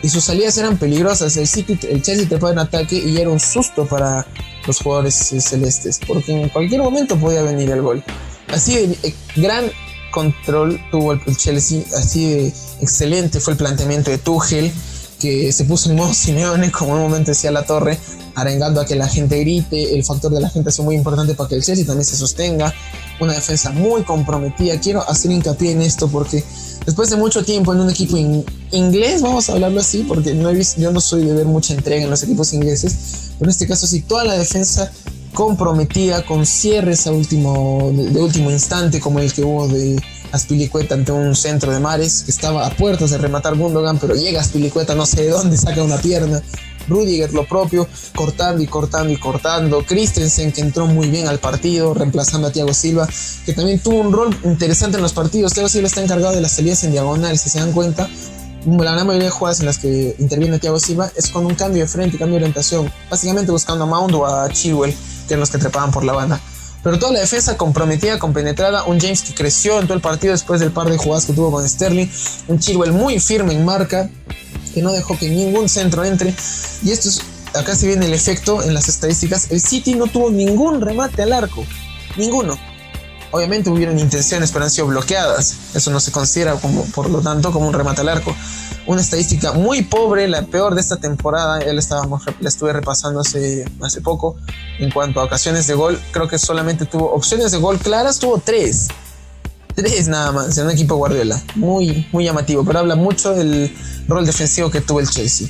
y 0.03 0.09
sus 0.09 0.25
salidas 0.25 0.57
eran 0.59 0.77
peligrosas. 0.77 1.37
El, 1.37 1.49
City, 1.49 1.79
el 1.89 2.03
Chelsea 2.03 2.51
en 2.51 2.59
ataque 2.59 2.97
y 2.97 3.17
era 3.19 3.31
un 3.31 3.41
susto 3.41 3.87
para 3.87 4.27
los 4.67 4.79
jugadores 4.81 5.33
eh, 5.33 5.41
celestes, 5.41 5.99
porque 6.07 6.33
en 6.33 6.49
cualquier 6.51 6.83
momento 6.83 7.17
podía 7.17 7.43
venir 7.43 7.71
el 7.71 7.83
gol. 7.83 8.05
Así 8.49 8.75
de 8.75 8.99
eh, 9.03 9.15
gran 9.37 9.71
control 10.11 10.81
tuvo 10.91 11.13
el 11.13 11.37
Chelsea, 11.37 11.83
así 11.97 12.33
de 12.33 12.53
excelente 12.81 13.41
fue 13.41 13.55
el 13.55 13.59
planteamiento 13.59 14.11
de 14.11 14.19
Tuchel, 14.19 14.73
que 15.19 15.53
se 15.53 15.65
puso 15.65 15.91
en 15.91 15.97
modo 15.97 16.15
Simeone, 16.15 16.71
como 16.71 16.93
en 16.93 17.03
un 17.03 17.11
momento 17.11 17.31
decía 17.33 17.51
la 17.51 17.65
torre, 17.65 17.99
arengando 18.35 18.81
a 18.81 18.87
que 18.87 18.95
la 18.95 19.09
gente 19.09 19.39
grite, 19.41 19.95
el 19.95 20.05
factor 20.05 20.33
de 20.33 20.41
la 20.41 20.49
gente 20.49 20.71
es 20.71 20.79
muy 20.81 20.95
importante 20.95 21.35
para 21.35 21.49
que 21.49 21.57
el 21.57 21.63
Chelsea 21.63 21.85
también 21.85 22.05
se 22.05 22.17
sostenga, 22.17 22.73
una 23.21 23.33
defensa 23.33 23.71
muy 23.71 24.03
comprometida, 24.03 24.79
quiero 24.79 25.09
hacer 25.09 25.33
hincapié 25.33 25.73
en 25.73 25.83
esto 25.83 26.09
porque 26.09 26.45
después 26.87 27.11
de 27.11 27.17
mucho 27.17 27.45
tiempo 27.45 27.73
en 27.73 27.81
un 27.81 27.91
equipo 27.91 28.17
inglés, 28.71 29.23
vamos 29.23 29.49
a 29.49 29.55
hablarlo 29.55 29.81
así, 29.81 30.05
porque 30.07 30.35
no 30.35 30.51
he 30.51 30.55
visto, 30.55 30.81
yo 30.81 30.93
no 30.93 31.01
soy 31.01 31.25
de 31.25 31.35
ver 31.35 31.47
mucha 31.47 31.75
entrega 31.75 32.05
en 32.05 32.11
los 32.11 32.23
equipos 32.23 32.53
ingleses, 32.53 33.31
pero 33.39 33.49
en 33.49 33.51
este 33.51 33.67
caso 33.67 33.87
sí, 33.87 34.03
toda 34.03 34.25
la 34.25 34.35
defensa 34.35 34.91
comprometida 35.35 36.25
con 36.25 36.47
cierres 36.47 37.07
a 37.07 37.13
último, 37.13 37.93
de, 37.93 38.21
último 38.21 38.51
instante, 38.51 39.01
como 39.01 39.21
el 39.21 39.33
que 39.33 39.43
hubo 39.43 39.69
de 39.69 40.01
Aspilicueta 40.33 40.95
ante 40.95 41.13
un 41.13 41.35
centro 41.35 41.73
de 41.73 41.81
mares, 41.81 42.23
que 42.25 42.31
estaba 42.31 42.67
a 42.67 42.71
puertas 42.71 43.11
de 43.11 43.19
rematar 43.19 43.57
Gundogan, 43.57 43.99
pero 43.99 44.15
llega 44.15 44.41
Aspilicueta 44.41 44.95
no 44.95 45.07
sé 45.07 45.23
de 45.23 45.31
dónde, 45.31 45.57
saca 45.57 45.83
una 45.83 45.99
pierna. 45.99 46.43
Rudiger 46.89 47.35
lo 47.35 47.47
propio, 47.47 47.87
cortando 48.15 48.63
y 48.63 48.67
cortando 48.67 49.13
y 49.13 49.17
cortando. 49.19 49.85
Christensen, 49.85 50.53
que 50.53 50.63
entró 50.63 50.87
muy 50.87 51.09
bien 51.11 51.29
al 51.29 51.39
partido, 51.39 51.93
reemplazando 51.93 52.49
a 52.49 52.51
Thiago 52.51 52.73
Silva, 52.73 53.07
que 53.45 53.53
también 53.53 53.79
tuvo 53.79 54.01
un 54.01 54.13
rol 54.13 54.37
interesante 54.45 54.97
en 54.97 55.03
los 55.03 55.13
partidos. 55.13 55.53
Thiago 55.53 55.69
Silva 55.69 55.89
está 55.89 56.03
encargado 56.03 56.35
de 56.35 56.41
las 56.41 56.53
salidas 56.53 56.83
en 56.85 56.93
diagonal, 56.93 57.39
si 57.39 57.51
se 57.51 57.59
dan 57.59 57.73
cuenta. 57.73 58.09
La 58.65 58.93
gran 58.93 59.07
mayoría 59.07 59.27
de 59.27 59.31
jugadas 59.31 59.61
en 59.61 59.67
las 59.67 59.79
que 59.79 60.17
interviene 60.19 60.59
Thiago 60.59 60.81
Silva 60.81 61.11
es 61.15 61.29
con 61.29 61.47
un 61.47 61.55
cambio 61.55 61.83
de 61.83 61.89
frente, 61.89 62.19
cambio 62.19 62.39
de 62.39 62.45
orientación, 62.45 62.91
básicamente 63.11 63.53
buscando 63.53 63.85
a 63.85 63.87
Mount 63.87 64.15
o 64.15 64.27
a 64.27 64.49
Chilwell 64.51 64.95
que 65.29 65.35
eran 65.35 65.41
los 65.41 65.51
que 65.51 65.59
trepaban 65.59 65.93
por 65.93 66.05
la 66.05 66.15
banda. 66.15 66.41
Pero 66.83 66.99
toda 66.99 67.13
la 67.13 67.21
defensa 67.21 67.57
comprometida, 67.57 68.19
compenetrada, 68.19 68.85
un 68.85 69.01
James 69.01 69.23
que 69.23 69.35
creció 69.35 69.81
en 69.81 69.87
todo 69.87 69.95
el 69.95 70.01
partido 70.01 70.33
después 70.33 70.61
del 70.61 70.71
par 70.71 70.89
de 70.89 70.97
jugadas 70.97 71.27
que 71.27 71.33
tuvo 71.33 71.51
con 71.51 71.69
Sterling, 71.69 72.09
un 72.47 72.59
Chilwell 72.59 72.93
muy 72.93 73.19
firme 73.19 73.53
en 73.53 73.65
marca, 73.65 74.09
que 74.73 74.83
no 74.83 74.93
dejó 74.93 75.19
que 75.19 75.29
ningún 75.29 75.69
centro 75.69 76.05
entre. 76.05 76.33
Y 76.85 76.93
esto 76.93 77.09
es, 77.09 77.21
acá 77.55 77.75
se 77.75 77.87
viene 77.89 78.07
el 78.07 78.15
efecto 78.15 78.63
en 78.63 78.75
las 78.75 78.89
estadísticas, 78.89 79.51
el 79.51 79.61
City 79.61 79.95
no 79.95 80.07
tuvo 80.07 80.31
ningún 80.31 80.81
remate 80.81 81.23
al 81.23 81.33
arco, 81.33 81.65
ninguno. 82.17 82.57
Obviamente 83.31 83.71
hubieron 83.71 83.99
intenciones, 83.99 84.53
pero 84.53 84.65
han 84.65 84.71
sido 84.71 84.87
bloqueadas. 84.87 85.75
Eso 85.75 85.91
no 85.91 86.01
se 86.01 86.13
considera 86.13 86.55
como, 86.55 86.85
por 86.87 87.11
lo 87.11 87.21
tanto, 87.21 87.53
como 87.53 87.69
un 87.69 87.75
remate 87.75 88.01
al 88.01 88.09
arco 88.09 88.35
una 88.89 89.03
estadística 89.03 89.53
muy 89.53 89.83
pobre, 89.83 90.27
la 90.29 90.43
peor 90.47 90.75
de 90.75 90.81
esta 90.81 90.97
temporada. 90.97 91.61
Ya 91.61 91.73
la, 91.75 91.79
estábamos, 91.79 92.23
la 92.41 92.49
estuve 92.49 92.73
repasando 92.73 93.21
hace, 93.21 93.67
hace 93.83 94.01
poco. 94.01 94.37
En 94.79 94.91
cuanto 94.91 95.21
a 95.21 95.25
ocasiones 95.25 95.67
de 95.67 95.75
gol, 95.75 96.01
creo 96.11 96.27
que 96.27 96.39
solamente 96.39 96.87
tuvo 96.87 97.13
opciones 97.13 97.53
de 97.53 97.59
gol 97.59 97.79
claras, 97.79 98.19
tuvo 98.19 98.39
tres. 98.39 98.89
Tres 99.75 100.09
nada 100.09 100.33
más 100.33 100.57
en 100.57 100.65
un 100.65 100.71
equipo 100.71 100.97
Guardiola. 100.97 101.41
Muy, 101.55 102.09
muy 102.13 102.25
llamativo, 102.25 102.65
pero 102.65 102.79
habla 102.79 102.97
mucho 102.97 103.35
del 103.35 103.77
rol 104.09 104.25
defensivo 104.25 104.71
que 104.71 104.81
tuvo 104.81 105.01
el 105.01 105.09
Chelsea. 105.09 105.49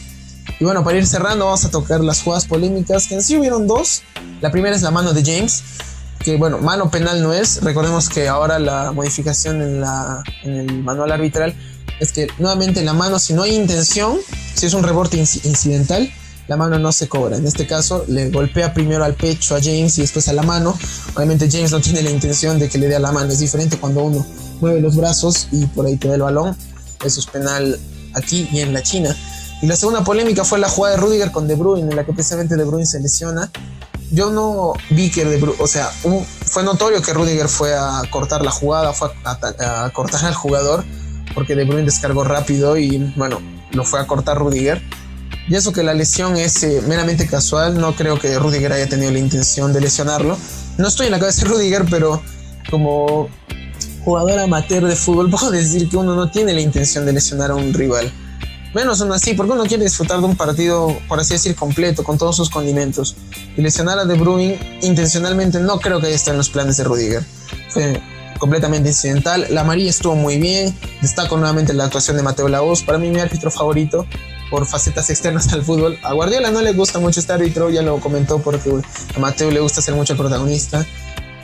Y 0.59 0.65
bueno, 0.65 0.83
para 0.83 0.99
ir 0.99 1.07
cerrando, 1.07 1.45
vamos 1.45 1.65
a 1.65 1.71
tocar 1.71 2.01
las 2.01 2.23
jugadas 2.23 2.45
polémicas, 2.45 3.07
que 3.07 3.15
en 3.15 3.23
sí 3.23 3.37
hubieron 3.37 3.69
dos. 3.69 4.03
La 4.41 4.51
primera 4.51 4.75
es 4.75 4.83
la 4.83 4.91
mano 4.91 5.13
de 5.13 5.23
James, 5.23 5.63
bueno, 6.37 6.59
mano 6.59 6.91
penal 6.91 7.23
no 7.23 7.33
es. 7.33 7.63
Recordemos 7.63 8.09
que 8.09 8.29
ahora 8.29 8.59
la 8.59 8.93
modificación 8.93 9.63
en 9.63 10.55
el 10.55 10.83
manual 10.83 11.13
arbitral 11.13 11.55
es 12.01 12.13
que 12.13 12.29
nuevamente 12.39 12.83
la 12.83 12.93
mano, 12.93 13.19
si 13.19 13.35
no 13.35 13.43
hay 13.43 13.55
intención, 13.55 14.19
si 14.55 14.67
es 14.67 14.75
un 14.75 14.83
rebote 14.83 15.17
incidental, 15.17 16.11
la 16.47 16.57
mano 16.57 16.79
no 16.79 16.93
se 16.93 17.09
cobra. 17.09 17.37
En 17.37 17.47
este 17.47 17.67
caso, 17.67 18.05
le 18.09 18.31
golpea 18.31 18.73
primero 18.73 19.05
al 19.05 19.15
pecho 19.15 19.55
a 19.55 19.61
James 19.61 19.99
y 19.99 20.03
después 20.03 20.29
a 20.29 20.33
la 20.33 20.43
mano. 20.43 20.77
Obviamente 21.15 21.49
James 21.51 21.73
no 21.73 21.81
tiene 21.81 22.03
la 22.03 22.11
intención 22.11 22.59
de 22.59 22.69
que 22.69 22.79
le 22.79 22.89
dé 22.89 22.97
a 22.97 23.01
la 23.01 23.13
mano. 23.13 23.31
Es 23.33 23.39
diferente 23.39 23.77
cuando 23.79 24.03
uno 24.03 24.27
mueve 24.61 24.81
los 24.81 24.97
brazos 24.97 25.49
y 25.53 25.67
por 25.67 25.87
ahí 25.87 25.97
te 25.97 26.09
da 26.09 26.15
el 26.15 26.23
balón. 26.23 26.57
Eso 27.05 27.21
es 27.21 27.27
penal 27.27 27.79
aquí 28.15 28.49
y 28.51 28.61
en 28.61 28.73
la 28.73 28.83
China. 28.83 29.15
Y 29.61 29.67
la 29.67 29.77
segunda 29.77 30.05
polémica 30.05 30.45
fue 30.45 30.59
la 30.59 30.69
jugada 30.69 30.97
de 30.97 31.03
Rudiger 31.03 31.33
con 31.33 31.49
De 31.49 31.55
Bruyne, 31.55 31.91
en 31.91 31.97
la 31.97 32.07
que 32.07 32.13
precisamente 32.13 32.57
De 32.57 32.65
Bruyne 32.65 32.87
se 32.87 33.01
lesiona. 33.01 33.51
Yo 34.11 34.31
no 34.31 34.73
vi 34.91 35.11
que 35.11 35.25
De 35.25 35.43
o 35.59 35.67
sea, 35.67 35.91
fue 36.47 36.63
notorio 36.63 37.03
que 37.03 37.13
Rudiger 37.13 37.49
fue 37.49 37.75
a 37.75 38.03
cortar 38.11 38.43
la 38.43 38.51
jugada, 38.51 38.93
fue 38.93 39.11
a, 39.25 39.85
a 39.85 39.91
cortar 39.91 40.25
al 40.25 40.35
jugador 40.35 40.85
porque 41.35 41.55
De 41.55 41.65
Bruyne 41.65 41.85
descargó 41.85 42.25
rápido 42.25 42.77
y 42.77 42.99
bueno, 43.17 43.41
lo 43.73 43.85
fue 43.85 44.01
a 44.01 44.07
cortar 44.07 44.39
Rudiger. 44.39 44.83
Y 45.49 45.55
eso 45.55 45.73
que 45.73 45.83
la 45.83 45.95
lesión 45.95 46.37
es 46.37 46.63
eh, 46.63 46.83
meramente 46.87 47.27
casual, 47.27 47.81
no 47.81 47.95
creo 47.95 48.19
que 48.19 48.39
Rudiger 48.39 48.73
haya 48.73 48.89
tenido 48.89 49.11
la 49.11 49.19
intención 49.19 49.73
de 49.73 49.81
lesionarlo. 49.81 50.37
No 50.77 50.89
estoy 50.89 51.07
en 51.07 51.13
la 51.13 51.19
cabeza 51.19 51.43
de 51.43 51.49
Rudiger, 51.49 51.87
pero 51.89 52.21
como 52.71 53.29
jugador 54.05 54.41
amateur 54.41 54.87
de 54.87 54.97
fútbol 54.97 55.31
puedo 55.31 55.51
decir 55.51 55.89
que 55.89 55.97
uno 55.97 56.15
no 56.15 56.31
tiene 56.31 56.53
la 56.53 56.61
intención 56.61 57.07
de 57.07 57.13
lesionar 57.13 57.51
a 57.51 57.55
un 57.55 57.73
rival. 57.73 58.13
Menos 58.75 59.01
aún 59.01 59.13
así, 59.13 59.35
porque 59.35 59.53
uno 59.53 59.65
quiere 59.65 59.85
disfrutar 59.85 60.21
de 60.21 60.27
un 60.27 60.37
partido, 60.37 60.99
por 61.09 61.21
así 61.21 61.35
decir, 61.35 61.55
completo, 61.55 62.05
con 62.05 62.19
todos 62.19 62.37
sus 62.37 62.51
condimentos. 62.51 63.17
Y 63.57 63.63
lesionar 63.63 63.99
a 63.99 64.05
De 64.05 64.15
Bruyne 64.15 64.79
intencionalmente 64.83 65.59
no 65.61 65.79
creo 65.81 66.01
que 66.01 66.09
haya 66.09 66.17
estado 66.17 66.35
en 66.35 66.39
los 66.39 66.51
planes 66.51 66.77
de 66.77 66.85
Rudiger. 66.85 67.25
Fue 67.71 68.01
completamente 68.39 68.91
incidental. 68.91 69.47
La 69.51 69.65
María 69.65 69.91
estuvo 69.91 70.15
muy 70.15 70.39
bien. 70.39 70.77
Destaco 71.01 71.37
nuevamente 71.37 71.73
la 71.73 71.85
actuación 71.85 72.17
de 72.17 72.23
Mateo 72.23 72.49
Laos. 72.49 72.83
Para 72.83 72.99
mí, 72.99 73.11
mi 73.11 73.21
árbitro 73.21 73.51
favorito 73.51 74.07
por 74.51 74.67
facetas 74.67 75.11
externas 75.11 75.49
al 75.53 75.63
fútbol. 75.63 75.99
A 76.03 76.13
Guardiola 76.13 76.51
no 76.51 76.61
le 76.63 76.73
gusta 76.73 76.99
mucho 76.99 77.21
este 77.21 77.33
árbitro, 77.33 77.71
ya 77.71 77.83
lo 77.83 78.01
comentó 78.01 78.39
porque 78.39 78.71
a 79.15 79.19
Mateo 79.19 79.51
le 79.51 79.61
gusta 79.61 79.83
ser 79.83 79.95
mucho 79.95 80.15
el 80.15 80.19
protagonista. 80.19 80.87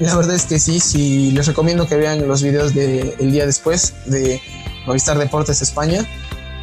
La 0.01 0.17
verdad 0.17 0.35
es 0.35 0.45
que 0.47 0.59
sí, 0.59 0.81
sí, 0.81 1.31
les 1.31 1.47
recomiendo 1.47 1.87
que 1.87 1.97
vean 1.97 2.27
los 2.27 2.43
videos 2.43 2.75
del 2.75 3.15
el 3.19 3.31
día 3.31 3.47
después 3.47 3.95
de 4.07 4.41
Movistar 4.87 5.17
Deportes 5.19 5.63
España, 5.63 6.05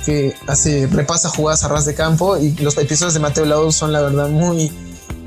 que 0.05 0.35
hace, 0.47 0.87
repasa 0.87 1.29
jugadas 1.29 1.63
a 1.63 1.67
ras 1.67 1.85
de 1.85 1.93
campo 1.93 2.37
y 2.37 2.51
los 2.57 2.77
episodios 2.77 3.13
de 3.13 3.19
Mateo 3.19 3.45
Laos 3.45 3.75
son 3.75 3.93
la 3.93 4.01
verdad 4.01 4.29
muy, 4.29 4.71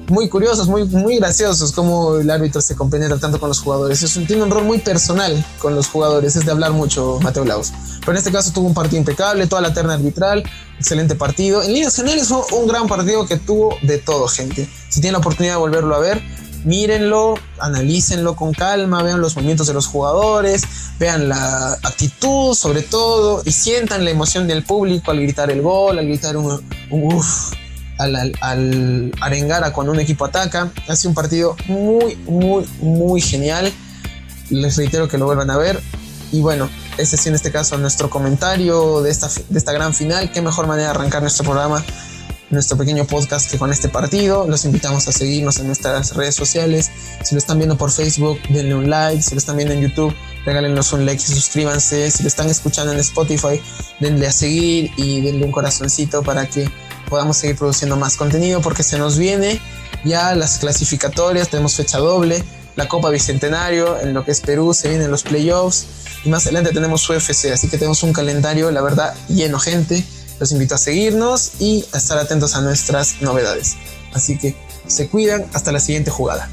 muy 0.09 0.29
curiosos, 0.29 0.69
muy, 0.69 0.85
muy 0.85 1.17
graciosos, 1.17 1.73
como 1.73 2.17
el 2.17 2.31
árbitro 2.31 2.61
se 2.61 2.77
compenetra 2.77 3.17
tanto 3.19 3.41
con 3.41 3.49
los 3.49 3.61
jugadores. 3.61 4.03
Es 4.03 4.15
tiene 4.27 4.43
un 4.43 4.51
rol 4.51 4.65
muy 4.65 4.79
personal 4.79 5.45
con 5.59 5.75
los 5.75 5.89
jugadores, 5.89 6.37
es 6.37 6.45
de 6.45 6.53
hablar 6.53 6.73
mucho 6.73 7.19
Mateo 7.23 7.45
Laos. 7.45 7.73
Pero 8.01 8.13
en 8.13 8.19
este 8.19 8.33
caso 8.33 8.53
tuvo 8.53 8.67
un 8.67 8.75
partido 8.75 8.99
impecable, 8.99 9.47
toda 9.47 9.63
la 9.63 9.73
terna 9.73 9.95
arbitral, 9.95 10.45
excelente 10.79 11.15
partido. 11.15 11.63
En 11.63 11.73
líneas 11.73 11.97
generales 11.97 12.29
fue 12.29 12.43
un 12.53 12.67
gran 12.69 12.87
partido 12.87 13.27
que 13.27 13.37
tuvo 13.37 13.77
de 13.83 13.99
todo, 13.99 14.29
gente. 14.29 14.69
Si 14.89 15.01
tienen 15.01 15.15
la 15.15 15.19
oportunidad 15.19 15.55
de 15.55 15.59
volverlo 15.59 15.95
a 15.95 16.01
ver, 16.01 16.23
mírenlo, 16.65 17.35
analícenlo 17.59 18.35
con 18.37 18.53
calma, 18.53 19.03
vean 19.03 19.21
los 19.21 19.37
movimientos 19.37 19.67
de 19.67 19.75
los 19.75 19.87
jugadores, 19.87 20.63
vean 20.99 21.29
la 21.29 21.73
actitud 21.83 22.55
sobre 22.55 22.83
todo 22.83 23.43
y 23.45 23.53
sientan 23.53 24.05
la 24.05 24.11
emoción 24.11 24.47
del 24.49 24.65
público 24.65 25.11
al 25.11 25.21
gritar 25.21 25.51
el 25.51 25.63
gol, 25.63 25.99
al 25.99 26.07
gritar 26.07 26.37
un, 26.37 26.63
uff 26.91 27.53
al, 27.99 28.35
al, 28.41 29.13
arengar 29.21 29.65
a 29.65 29.73
cuando 29.73 29.93
un 29.93 30.01
equipo 30.01 30.25
ataca. 30.25 30.71
Ha 30.89 30.97
sido 30.97 31.11
un 31.11 31.15
partido 31.15 31.57
muy, 31.67 32.17
muy, 32.27 32.65
muy 32.81 33.21
genial. 33.21 33.73
Les 34.51 34.77
reitero 34.77 35.09
que 35.09 35.19
lo 35.19 35.27
vuelvan 35.27 35.51
a 35.51 35.57
ver. 35.57 35.81
Y 36.33 36.41
bueno, 36.41 36.69
ese 36.99 37.17
sí 37.17 37.29
en 37.29 37.35
este 37.37 37.53
caso 37.53 37.79
nuestro 37.79 38.11
comentario 38.11 39.03
de 39.03 39.11
esta, 39.11 39.29
de 39.49 39.59
esta 39.59 39.73
gran 39.73 39.95
final. 39.95 40.33
Qué 40.33 40.43
mejor 40.43 40.67
manera 40.67 40.89
de 40.89 40.95
arrancar 40.97 41.23
nuestro 41.23 41.45
programa, 41.45 41.85
nuestro 42.55 42.77
pequeño 42.77 43.05
podcast 43.05 43.51
que 43.51 43.59
con 43.59 43.71
este 43.71 43.89
partido. 43.89 44.47
Los 44.49 44.65
invitamos 44.65 45.07
a 45.09 45.13
seguirnos 45.13 45.59
en 45.59 45.67
nuestras 45.67 46.15
redes 46.15 46.35
sociales. 46.35 46.91
Si 47.23 47.35
lo 47.35 47.39
están 47.39 47.59
viendo 47.59 47.77
por 47.77 47.91
Facebook, 47.91 48.39
denle 48.49 48.75
un 48.75 48.89
like. 48.89 49.23
Si 49.23 49.35
lo 49.35 49.39
están 49.39 49.57
viendo 49.57 49.75
en 49.75 49.83
YouTube, 49.83 50.15
regálenos 50.47 50.93
un 50.93 51.05
like 51.05 51.23
y 51.23 51.27
suscríbanse. 51.27 52.11
Si 52.11 52.23
lo 52.23 52.29
están 52.29 52.49
escuchando 52.49 52.93
en 52.93 53.01
Spotify, 53.01 53.61
denle 54.01 54.27
a 54.27 54.33
seguir 54.33 54.91
y 54.97 55.21
denle 55.21 55.45
un 55.45 55.53
corazoncito 55.53 56.23
para 56.23 56.47
que 56.47 56.71
podamos 57.09 57.37
seguir 57.37 57.57
produciendo 57.57 57.97
más 57.97 58.17
contenido 58.17 58.61
porque 58.61 58.83
se 58.83 58.99
nos 58.99 59.19
viene 59.19 59.61
ya 60.05 60.35
las 60.35 60.59
clasificatorias, 60.59 61.49
tenemos 61.49 61.75
fecha 61.75 61.99
doble, 61.99 62.43
la 62.77 62.89
Copa 62.89 63.11
Bicentenario, 63.11 64.01
en 64.01 64.15
lo 64.15 64.25
que 64.25 64.33
es 64.33 64.41
Perú, 64.41 64.75
se 64.75 64.89
vienen 64.89 65.11
los 65.11 65.23
playoffs 65.23 65.87
y 66.25 66.29
más 66.29 66.45
adelante 66.47 66.73
tenemos 66.73 67.09
UFC, 67.09 67.53
así 67.53 67.69
que 67.69 67.79
tenemos 67.79 68.03
un 68.03 68.13
calendario, 68.13 68.71
la 68.71 68.83
verdad, 68.83 69.15
lleno 69.29 69.59
gente. 69.59 70.05
Los 70.41 70.53
invito 70.53 70.75
a 70.75 70.79
seguirnos 70.79 71.53
y 71.61 71.85
a 71.93 71.99
estar 71.99 72.19
atentos 72.19 72.55
a 72.57 72.61
nuestras 72.61 73.23
novedades. 73.23 73.77
Así 74.13 74.39
que 74.39 74.57
se 74.87 75.09
cuidan, 75.09 75.47
hasta 75.53 75.73
la 75.73 75.81
siguiente 75.81 76.11
jugada. 76.11 76.49